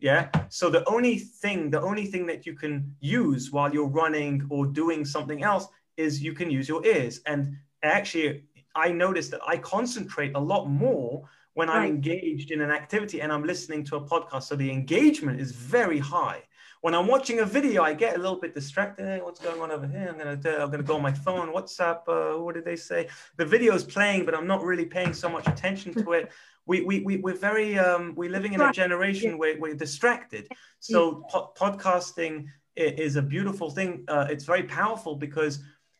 [0.00, 4.46] yeah so the only thing the only thing that you can use while you're running
[4.50, 5.66] or doing something else
[5.96, 10.68] is you can use your ears and actually i notice that i concentrate a lot
[10.68, 11.22] more
[11.54, 14.44] when i'm engaged in an activity and i'm listening to a podcast.
[14.44, 16.42] So the engagement is very high.
[16.82, 19.06] When i'm watching a video i get a little bit distracted.
[19.06, 20.08] Hey, what's going on over here?
[20.10, 21.48] I'm gonna do, i'm gonna go on my phone.
[21.52, 23.08] Whatsapp uh, what did they say?
[23.36, 26.30] The video is playing but i'm not really paying so much attention to it.
[26.66, 28.74] We, we, we, we're very um, we're living in a Right.
[28.74, 30.44] generation where we're distracted.
[30.80, 32.34] So po- podcasting
[32.76, 34.04] is a beautiful thing.
[34.06, 35.54] Uh, it's very powerful because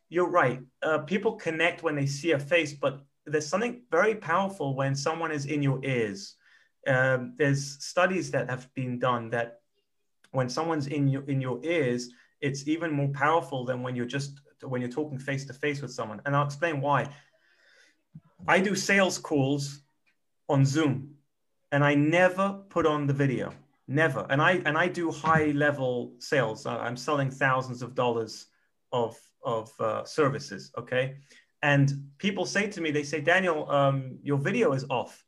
[0.08, 4.74] you're right uh, people connect when they see a face but there's something very powerful
[4.74, 6.36] when someone is in your ears
[6.86, 9.60] um, there's studies that have been done that
[10.30, 14.40] when someone's in your in your ears it's even more powerful than when you're just
[14.62, 16.20] when you're talking face to face with someone.
[16.26, 17.08] And I'll explain why.
[18.46, 19.82] I do sales calls
[20.48, 21.14] on Zoom
[21.72, 23.52] and I never put on the video.
[23.86, 24.26] Never.
[24.30, 26.66] And I and I do high level sales.
[26.66, 28.46] I'm selling thousands of dollars
[28.92, 30.70] of of uh, services.
[30.78, 31.16] Okay,
[31.62, 35.24] and people say to me, they say, Daniel, um, your video is off,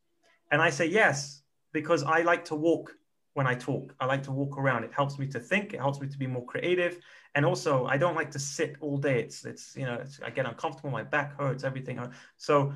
[0.50, 1.42] and I say yes
[1.72, 2.94] because I like to walk
[3.34, 3.94] when I talk.
[4.00, 4.84] I like to walk around.
[4.84, 5.72] It helps me to think.
[5.72, 6.98] It helps me to be more creative.
[7.34, 9.20] And also, I don't like to sit all day.
[9.20, 10.90] It's it's you know it's, I get uncomfortable.
[10.90, 11.64] My back hurts.
[11.64, 12.00] Everything.
[12.36, 12.72] So,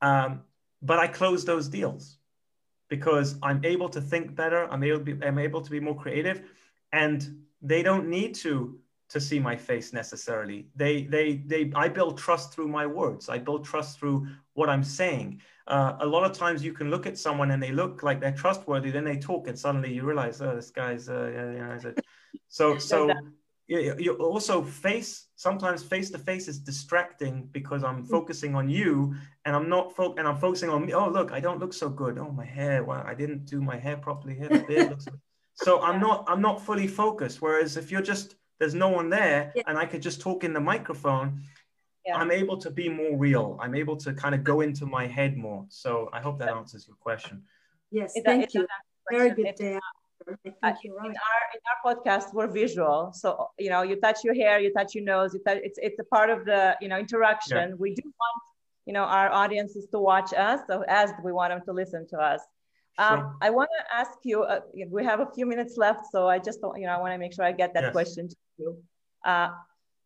[0.00, 0.42] um,
[0.82, 2.18] but I close those deals
[2.88, 4.66] because I'm able to think better.
[4.70, 6.42] I'm able to be, I'm able to be more creative,
[6.92, 8.78] and they don't need to
[9.08, 10.68] to see my face necessarily.
[10.76, 13.28] They they they I build trust through my words.
[13.28, 15.40] I build trust through what I'm saying.
[15.66, 18.32] Uh, a lot of times you can look at someone and they look like they're
[18.32, 21.94] trustworthy, then they talk and suddenly you realize, oh, this guy's uh, you know,
[22.48, 23.12] so so
[23.68, 28.08] you, you also face sometimes face to face is distracting because I'm mm.
[28.08, 30.94] focusing on you and I'm not fo- and I'm focusing on me.
[30.94, 32.18] Oh, look, I don't look so good.
[32.18, 32.82] Oh, my hair.
[32.82, 34.48] Wow, I didn't do my hair properly here.
[34.48, 35.06] The beard looks.
[35.54, 37.42] so I'm not I'm not fully focused.
[37.42, 39.62] Whereas if you're just there's no one there yeah.
[39.66, 41.42] and I could just talk in the microphone,
[42.06, 42.16] yeah.
[42.16, 43.58] I'm able to be more real.
[43.60, 45.66] I'm able to kind of go into my head more.
[45.68, 47.42] So I hope that answers your question.
[47.90, 48.66] Yes, thank you.
[49.10, 49.78] Very good day.
[50.28, 54.60] Uh, in our in our podcast, we're visual, so you know, you touch your hair,
[54.60, 57.70] you touch your nose, you touch, it's it's a part of the you know interaction.
[57.70, 57.74] Yeah.
[57.78, 58.42] We do want
[58.84, 62.18] you know our audiences to watch us, so as we want them to listen to
[62.18, 62.42] us.
[62.98, 63.36] Um, sure.
[63.40, 64.42] I want to ask you.
[64.42, 67.18] Uh, we have a few minutes left, so I just you know I want to
[67.18, 67.92] make sure I get that yes.
[67.92, 68.82] question to you.
[69.24, 69.50] Uh,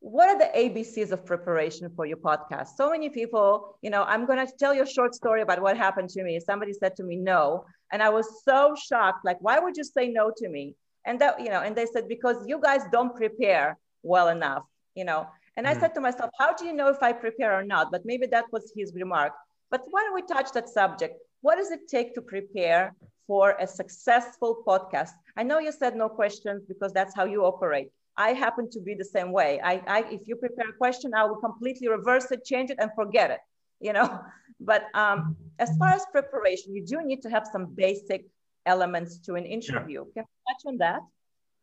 [0.01, 2.71] what are the ABCs of preparation for your podcast?
[2.77, 5.77] So many people, you know, I'm going to tell you a short story about what
[5.77, 6.41] happened to me.
[6.41, 9.25] Somebody said to me no, and I was so shocked.
[9.25, 10.75] Like, why would you say no to me?
[11.07, 14.65] And that, you know, and they said, because you guys don't prepare well enough,
[14.97, 15.29] you know.
[15.57, 15.77] And mm-hmm.
[15.77, 17.93] I said to myself, how do you know if I prepare or not?
[17.93, 19.33] But maybe that was his remark.
[19.71, 21.15] But why don't we touch that subject?
[21.43, 22.95] What does it take to prepare
[23.27, 25.11] for a successful podcast?
[25.37, 27.91] I know you said no questions because that's how you operate.
[28.17, 29.61] I happen to be the same way.
[29.63, 32.91] I, I if you prepare a question, I will completely reverse it, change it, and
[32.95, 33.41] forget it.
[33.81, 34.21] You know,
[34.61, 38.27] but um, as far as preparation, you do need to have some basic
[38.67, 40.05] elements to an interview.
[40.15, 40.23] Yeah.
[40.23, 41.01] Can you touch on that?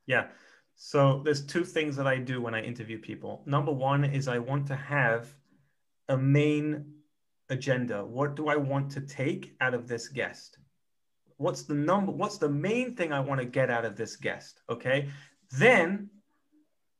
[0.05, 0.27] Yeah.
[0.75, 3.43] So there's two things that I do when I interview people.
[3.45, 5.27] Number one is I want to have
[6.07, 6.93] a main
[7.49, 8.05] agenda.
[8.05, 10.57] What do I want to take out of this guest?
[11.37, 12.11] What's the number?
[12.11, 14.61] What's the main thing I want to get out of this guest?
[14.69, 15.09] Okay.
[15.51, 16.09] Then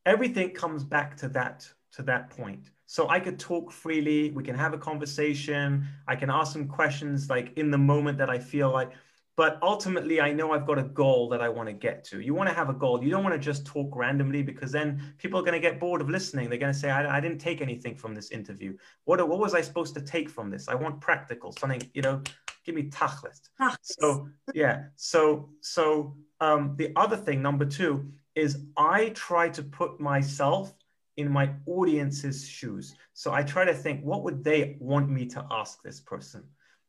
[0.05, 2.69] everything comes back to that to that point.
[2.85, 4.31] So I could talk freely.
[4.31, 5.87] We can have a conversation.
[6.07, 8.91] I can ask some questions like in the moment that I feel like.
[9.35, 12.19] But ultimately, I know I've got a goal that I want to get to.
[12.19, 13.01] You want to have a goal.
[13.01, 16.01] You don't want to just talk randomly because then people are going to get bored
[16.01, 16.49] of listening.
[16.49, 18.75] They're going to say, I, I didn't take anything from this interview.
[19.05, 20.67] What, what was I supposed to take from this?
[20.67, 22.21] I want practical, something, you know,
[22.65, 23.39] give me tachlis.
[23.81, 24.85] So, yeah.
[24.97, 30.73] So, so um, the other thing, number two, is I try to put myself
[31.17, 32.95] in my audience's shoes.
[33.13, 36.43] So I try to think, what would they want me to ask this person?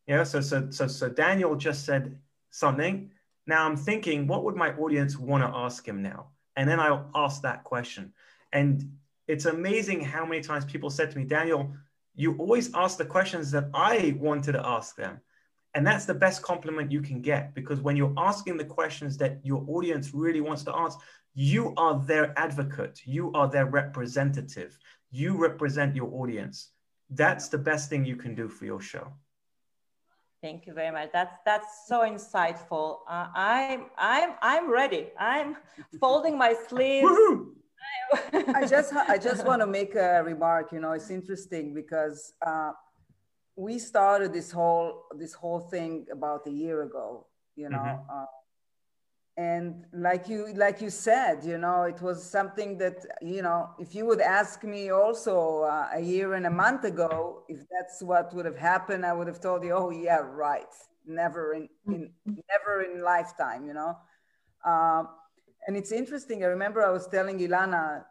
[0.07, 0.24] Yeah.
[0.24, 2.18] So so so so Daniel just said
[2.51, 3.11] something.
[3.46, 6.28] Now I'm thinking, what would my audience want to ask him now?
[6.57, 8.12] And then I'll ask that question.
[8.53, 11.72] And it's amazing how many times people said to me, Daniel,
[12.14, 15.20] you always ask the questions that I wanted to ask them.
[15.74, 19.38] And that's the best compliment you can get because when you're asking the questions that
[19.44, 20.98] your audience really wants to ask,
[21.35, 24.76] you are their advocate, you are their representative,
[25.11, 26.70] you represent your audience.
[27.11, 29.12] That's the best thing you can do for your show.
[30.43, 31.11] Thank you very much.
[31.12, 33.01] That's that's so insightful.
[33.09, 35.09] Uh, I'm I'm I'm ready.
[35.18, 35.57] I'm
[36.01, 37.11] folding my sleeves.
[38.33, 40.72] I just I just want to make a remark.
[40.72, 42.72] You know, it's interesting because uh,
[43.55, 47.26] we started this whole this whole thing about a year ago.
[47.55, 48.11] You know, mm-hmm.
[48.11, 48.24] uh,
[49.41, 52.99] and like you like you said you know it was something that
[53.34, 57.43] you know if you would ask me also uh, a year and a month ago
[57.49, 60.74] if that's what would have happened i would have told you oh yeah right.
[61.07, 62.11] Never in, in
[62.55, 63.93] never in lifetime you know.
[64.70, 65.05] Uh,
[65.66, 68.05] and it's interesting i remember i was telling ilana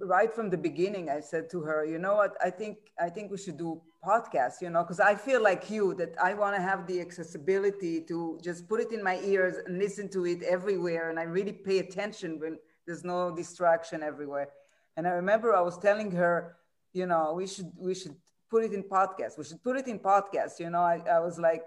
[0.00, 2.34] right from the beginning i said to her you know what?
[2.42, 5.94] I think i think we should do podcasts you know because i feel like you
[5.94, 9.78] that i want to have the accessibility to just put it in my ears and
[9.78, 14.48] listen to it everywhere and i really pay attention when there's no distraction everywhere
[14.96, 16.56] and i remember i was telling her
[16.92, 18.14] you know we should we should
[18.48, 21.38] put it in podcast we should put it in podcast you know i, I was
[21.38, 21.64] like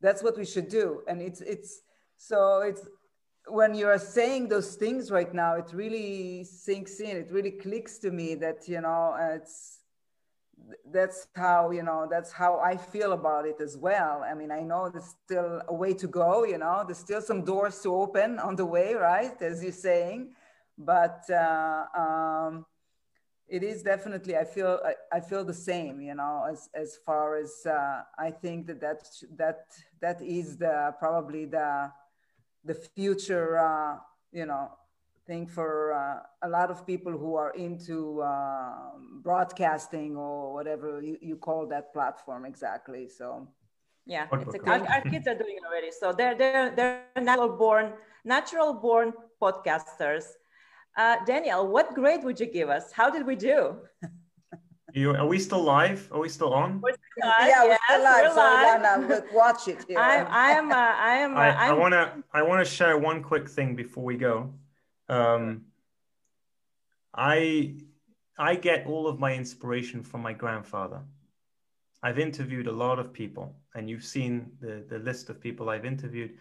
[0.00, 1.02] that's what we should do.
[1.06, 1.82] And it's it's
[2.16, 2.82] so it's
[3.46, 7.16] when you are saying those things right now, it really sinks in.
[7.16, 9.78] It really clicks to me that you know it's
[10.92, 14.22] that's how you know that's how I feel about it as well.
[14.28, 16.44] I mean, I know there's still a way to go.
[16.44, 19.40] You know, there's still some doors to open on the way, right?
[19.40, 20.34] As you're saying,
[20.78, 22.66] but uh, um,
[23.48, 24.36] it is definitely.
[24.36, 26.00] I feel I, I, feel the same.
[26.00, 29.66] You know, as as far as uh, I think that that that
[30.00, 31.90] that is the probably the
[32.64, 33.96] the future, uh,
[34.32, 34.70] you know,
[35.26, 38.90] thing for uh, a lot of people who are into uh,
[39.22, 43.08] broadcasting or whatever you, you call that platform exactly.
[43.08, 43.48] So,
[44.06, 45.90] yeah, it's a, our, our, kids are doing it already.
[45.90, 47.92] So they're they're they're natural born
[48.24, 50.24] natural born podcasters.
[50.96, 52.92] Uh, Daniel, what grade would you give us?
[52.92, 53.76] How did we do?
[54.92, 56.08] You, are we still live?
[56.12, 56.80] Are we still on?
[56.80, 57.48] We're still live.
[57.48, 58.22] Yeah, we're still live.
[58.24, 58.82] We're so live.
[58.82, 59.98] Lana, watch it here.
[59.98, 60.70] I, I am.
[60.70, 61.36] Uh, I am.
[61.36, 62.22] Uh, I, I want to.
[62.32, 64.52] I want to share one quick thing before we go.
[65.08, 65.62] Um,
[67.14, 67.76] I
[68.38, 71.02] I get all of my inspiration from my grandfather.
[72.02, 75.84] I've interviewed a lot of people, and you've seen the the list of people I've
[75.84, 76.32] interviewed.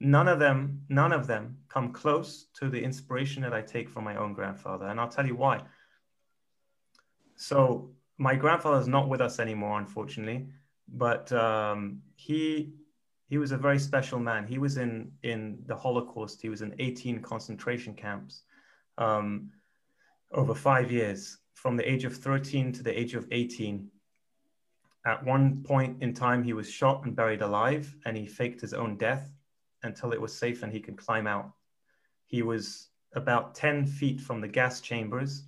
[0.00, 4.04] None of them, none of them come close to the inspiration that I take from
[4.04, 5.62] my own grandfather, and I'll tell you why
[7.38, 10.48] so my grandfather is not with us anymore, unfortunately,
[10.88, 12.74] but um, he
[13.30, 14.46] he was a very special man.
[14.46, 16.42] He was in in the Holocaust.
[16.42, 18.42] He was in 18 concentration camps
[18.98, 19.50] um,
[20.32, 23.88] over five years, from the age of 13 to the age of 18.
[25.06, 28.74] At one point in time, he was shot and buried alive, and he faked his
[28.74, 29.30] own death
[29.84, 31.52] until it was safe and he could climb out.
[32.26, 35.44] He was about 10 feet from the gas chambers,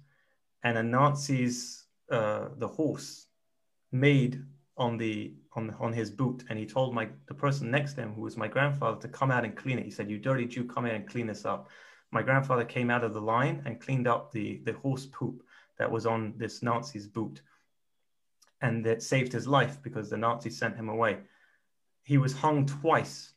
[0.62, 1.79] and a Nazi's
[2.10, 3.26] uh, the horse
[3.92, 4.42] made
[4.76, 8.14] on the on on his boot, and he told my the person next to him,
[8.14, 9.84] who was my grandfather, to come out and clean it.
[9.84, 11.68] He said, "You dirty Jew, come here and clean this up."
[12.12, 15.42] My grandfather came out of the line and cleaned up the the horse poop
[15.78, 17.42] that was on this Nazi's boot,
[18.60, 21.18] and that saved his life because the Nazis sent him away.
[22.02, 23.34] He was hung twice.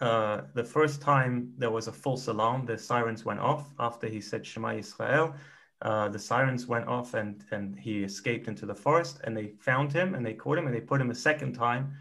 [0.00, 4.20] Uh, the first time there was a false alarm, the sirens went off after he
[4.20, 5.34] said Shema Yisrael
[5.82, 9.92] uh, the sirens went off and, and he escaped into the forest and they found
[9.92, 11.92] him and they caught him and they put him a second time.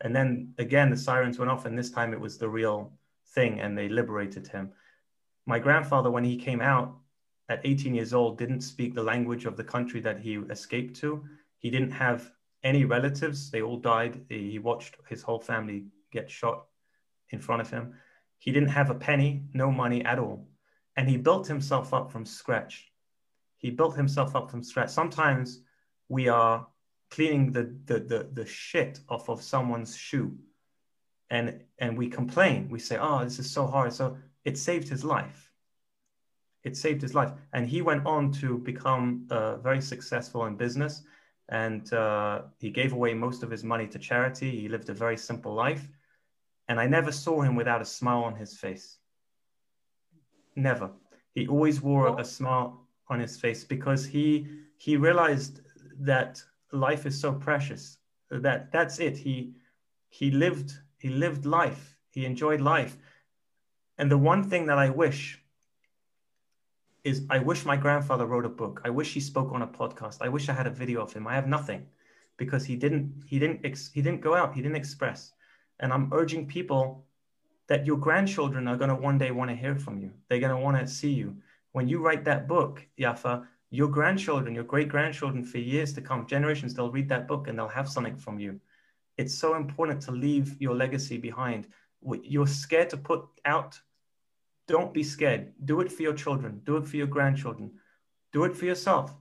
[0.00, 2.92] And then again, the sirens went off and this time it was the real
[3.34, 4.72] thing and they liberated him.
[5.44, 6.96] My grandfather, when he came out
[7.50, 11.22] at 18 years old, didn't speak the language of the country that he escaped to.
[11.58, 12.30] He didn't have
[12.62, 13.50] any relatives.
[13.50, 14.24] They all died.
[14.28, 16.64] He watched his whole family get shot
[17.30, 17.94] in front of him.
[18.38, 20.48] He didn't have a penny, no money at all.
[20.96, 22.90] And he built himself up from scratch
[23.58, 24.90] he built himself up from scratch.
[24.90, 25.60] Sometimes
[26.08, 26.66] we are
[27.10, 30.36] cleaning the, the, the, the shit off of someone's shoe
[31.30, 32.68] and, and we complain.
[32.70, 33.92] We say, oh, this is so hard.
[33.92, 35.50] So it saved his life.
[36.64, 37.32] It saved his life.
[37.52, 41.02] And he went on to become uh, very successful in business.
[41.48, 44.50] And uh, he gave away most of his money to charity.
[44.50, 45.88] He lived a very simple life.
[46.68, 48.98] And I never saw him without a smile on his face.
[50.56, 50.90] Never.
[51.34, 54.46] He always wore a smile on his face because he
[54.76, 55.60] he realized
[55.98, 56.42] that
[56.72, 57.98] life is so precious
[58.30, 59.16] that that's it.
[59.16, 59.54] He
[60.08, 61.96] he lived he lived life.
[62.10, 62.96] He enjoyed life.
[63.98, 65.42] And the one thing that i wish
[67.04, 68.80] is i wish my grandfather wrote a book.
[68.84, 70.18] I wish he spoke on a podcast.
[70.20, 71.26] I wish i had a video of him.
[71.26, 71.86] I have nothing
[72.36, 74.54] because he didn't he didn't ex, he didn't go out.
[74.54, 75.32] He didn't express.
[75.80, 77.04] And i'm urging people
[77.68, 80.10] that your grandchildren are going to one day want to hear from you.
[80.28, 81.36] They're going to want to see you
[81.72, 86.26] when you write that book, Yafa, your grandchildren, your great grandchildren for years to come,
[86.26, 88.60] generations, they'll read that book and they'll have something from you.
[89.16, 91.68] It's so important to leave your legacy behind.
[92.22, 93.78] You're scared to put out.
[94.68, 95.52] Don't be scared.
[95.64, 96.60] Do it for your children.
[96.64, 97.72] Do it for your grandchildren.
[98.32, 99.12] Do it for yourself.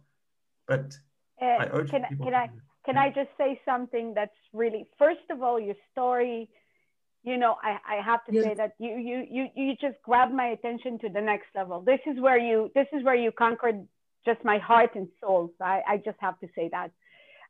[0.67, 0.97] But
[1.41, 2.25] uh, I urge can, people.
[2.25, 2.49] Can I,
[2.85, 6.49] can I just say something that's really, first of all, your story
[7.23, 8.43] you know, I, I have to yes.
[8.43, 11.81] say that you, you, you, you just grabbed my attention to the next level.
[11.81, 13.85] This is where you, this is where you conquered
[14.25, 15.51] just my heart and soul.
[15.57, 16.91] So I, I just have to say that.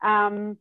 [0.07, 0.57] Um,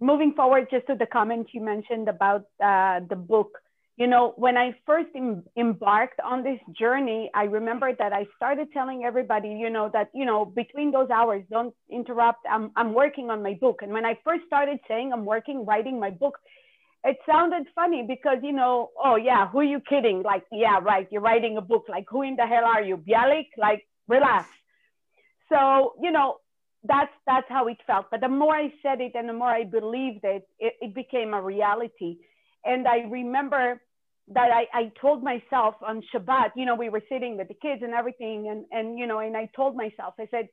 [0.00, 3.58] moving forward, just to the comment you mentioned about uh, the book,
[3.96, 8.72] you know, when I first em- embarked on this journey, I remember that I started
[8.72, 12.40] telling everybody, you know, that, you know, between those hours, don't interrupt.
[12.50, 13.82] I'm, I'm working on my book.
[13.82, 16.38] And when I first started saying I'm working, writing my book,
[17.04, 20.22] it sounded funny because you know oh yeah who are you kidding?
[20.22, 21.84] Like yeah right you're writing a book.
[21.88, 22.96] Like who in the hell are you?
[22.96, 23.48] Bialik?
[23.56, 24.48] Like relax.
[25.50, 26.36] So you know
[26.82, 28.06] that's that's how it felt.
[28.10, 31.34] But the more i said it and the more i believed it it, it became
[31.34, 32.18] a reality.
[32.64, 33.80] And i remember
[34.28, 37.82] that I, I told myself on Shabbat, you know, we were sitting with the kids
[37.82, 38.48] and everything.
[38.48, 40.48] And, and, you know, and I told myself, I said,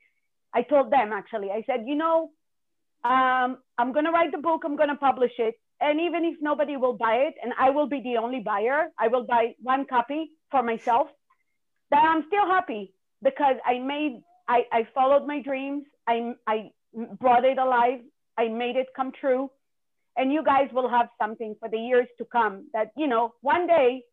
[0.54, 2.32] I told them actually, I said, you know,
[3.06, 5.56] um, I'm going to write the book, I'm going to publish it.
[5.82, 9.08] And even if nobody will buy it, and I will be the only buyer, I
[9.08, 11.08] will buy one copy for myself,
[11.90, 15.86] then I'm still happy because I made, I, I followed my dreams.
[16.08, 16.72] I, I
[17.20, 18.00] brought it alive.
[18.38, 19.50] I made it come true
[20.18, 23.68] and you guys will have something for the years to come that you know one
[23.68, 24.04] day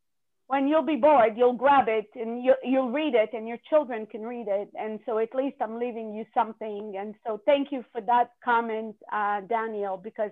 [0.46, 4.06] when you'll be bored you'll grab it and you, you'll read it and your children
[4.06, 7.84] can read it and so at least i'm leaving you something and so thank you
[7.92, 10.30] for that comment uh, daniel because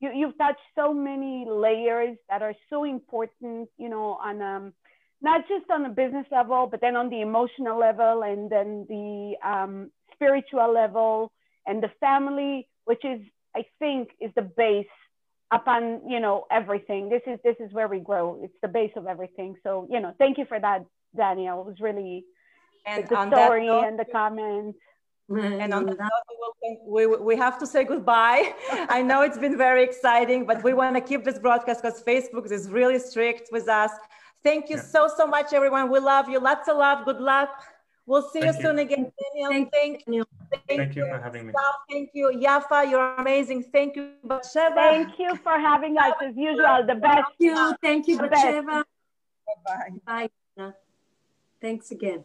[0.00, 4.72] you, you've touched so many layers that are so important you know on um,
[5.22, 9.34] not just on the business level but then on the emotional level and then the
[9.46, 11.32] um, spiritual level
[11.66, 13.20] and the family which is
[13.54, 14.86] i think is the base
[15.52, 17.08] upon you know everything.
[17.08, 18.40] This is this is where we grow.
[18.42, 19.56] It's the base of everything.
[19.62, 20.84] So you know thank you for that
[21.16, 21.60] daniel.
[21.60, 22.24] It was really
[22.86, 24.78] and the story note, and the comments
[25.28, 28.54] and on that note, we, we, we have to say goodbye.
[28.88, 32.50] I know it's been very exciting, but we want to keep this broadcast because Facebook
[32.50, 33.90] is really strict with us.
[34.44, 34.82] Thank you yeah.
[34.82, 35.90] so, so much, everyone.
[35.90, 36.38] We love you.
[36.38, 37.04] Lots of love.
[37.04, 37.50] Good luck.
[38.06, 39.50] We'll see thank you, soon again, Daniel.
[39.50, 40.24] Thank, thank you.
[40.52, 41.52] Thank, thank you for having me.
[41.90, 42.88] Thank you, Yafa.
[42.88, 43.64] You're amazing.
[43.64, 44.74] Thank you, Batsheva.
[44.76, 46.84] Thank you for having us as usual.
[46.86, 47.14] The best.
[47.14, 47.74] Thank you.
[47.82, 48.84] Thank you, Batsheva.
[50.06, 50.30] Bye.
[50.56, 50.72] Bye.
[51.60, 52.22] Thanks again.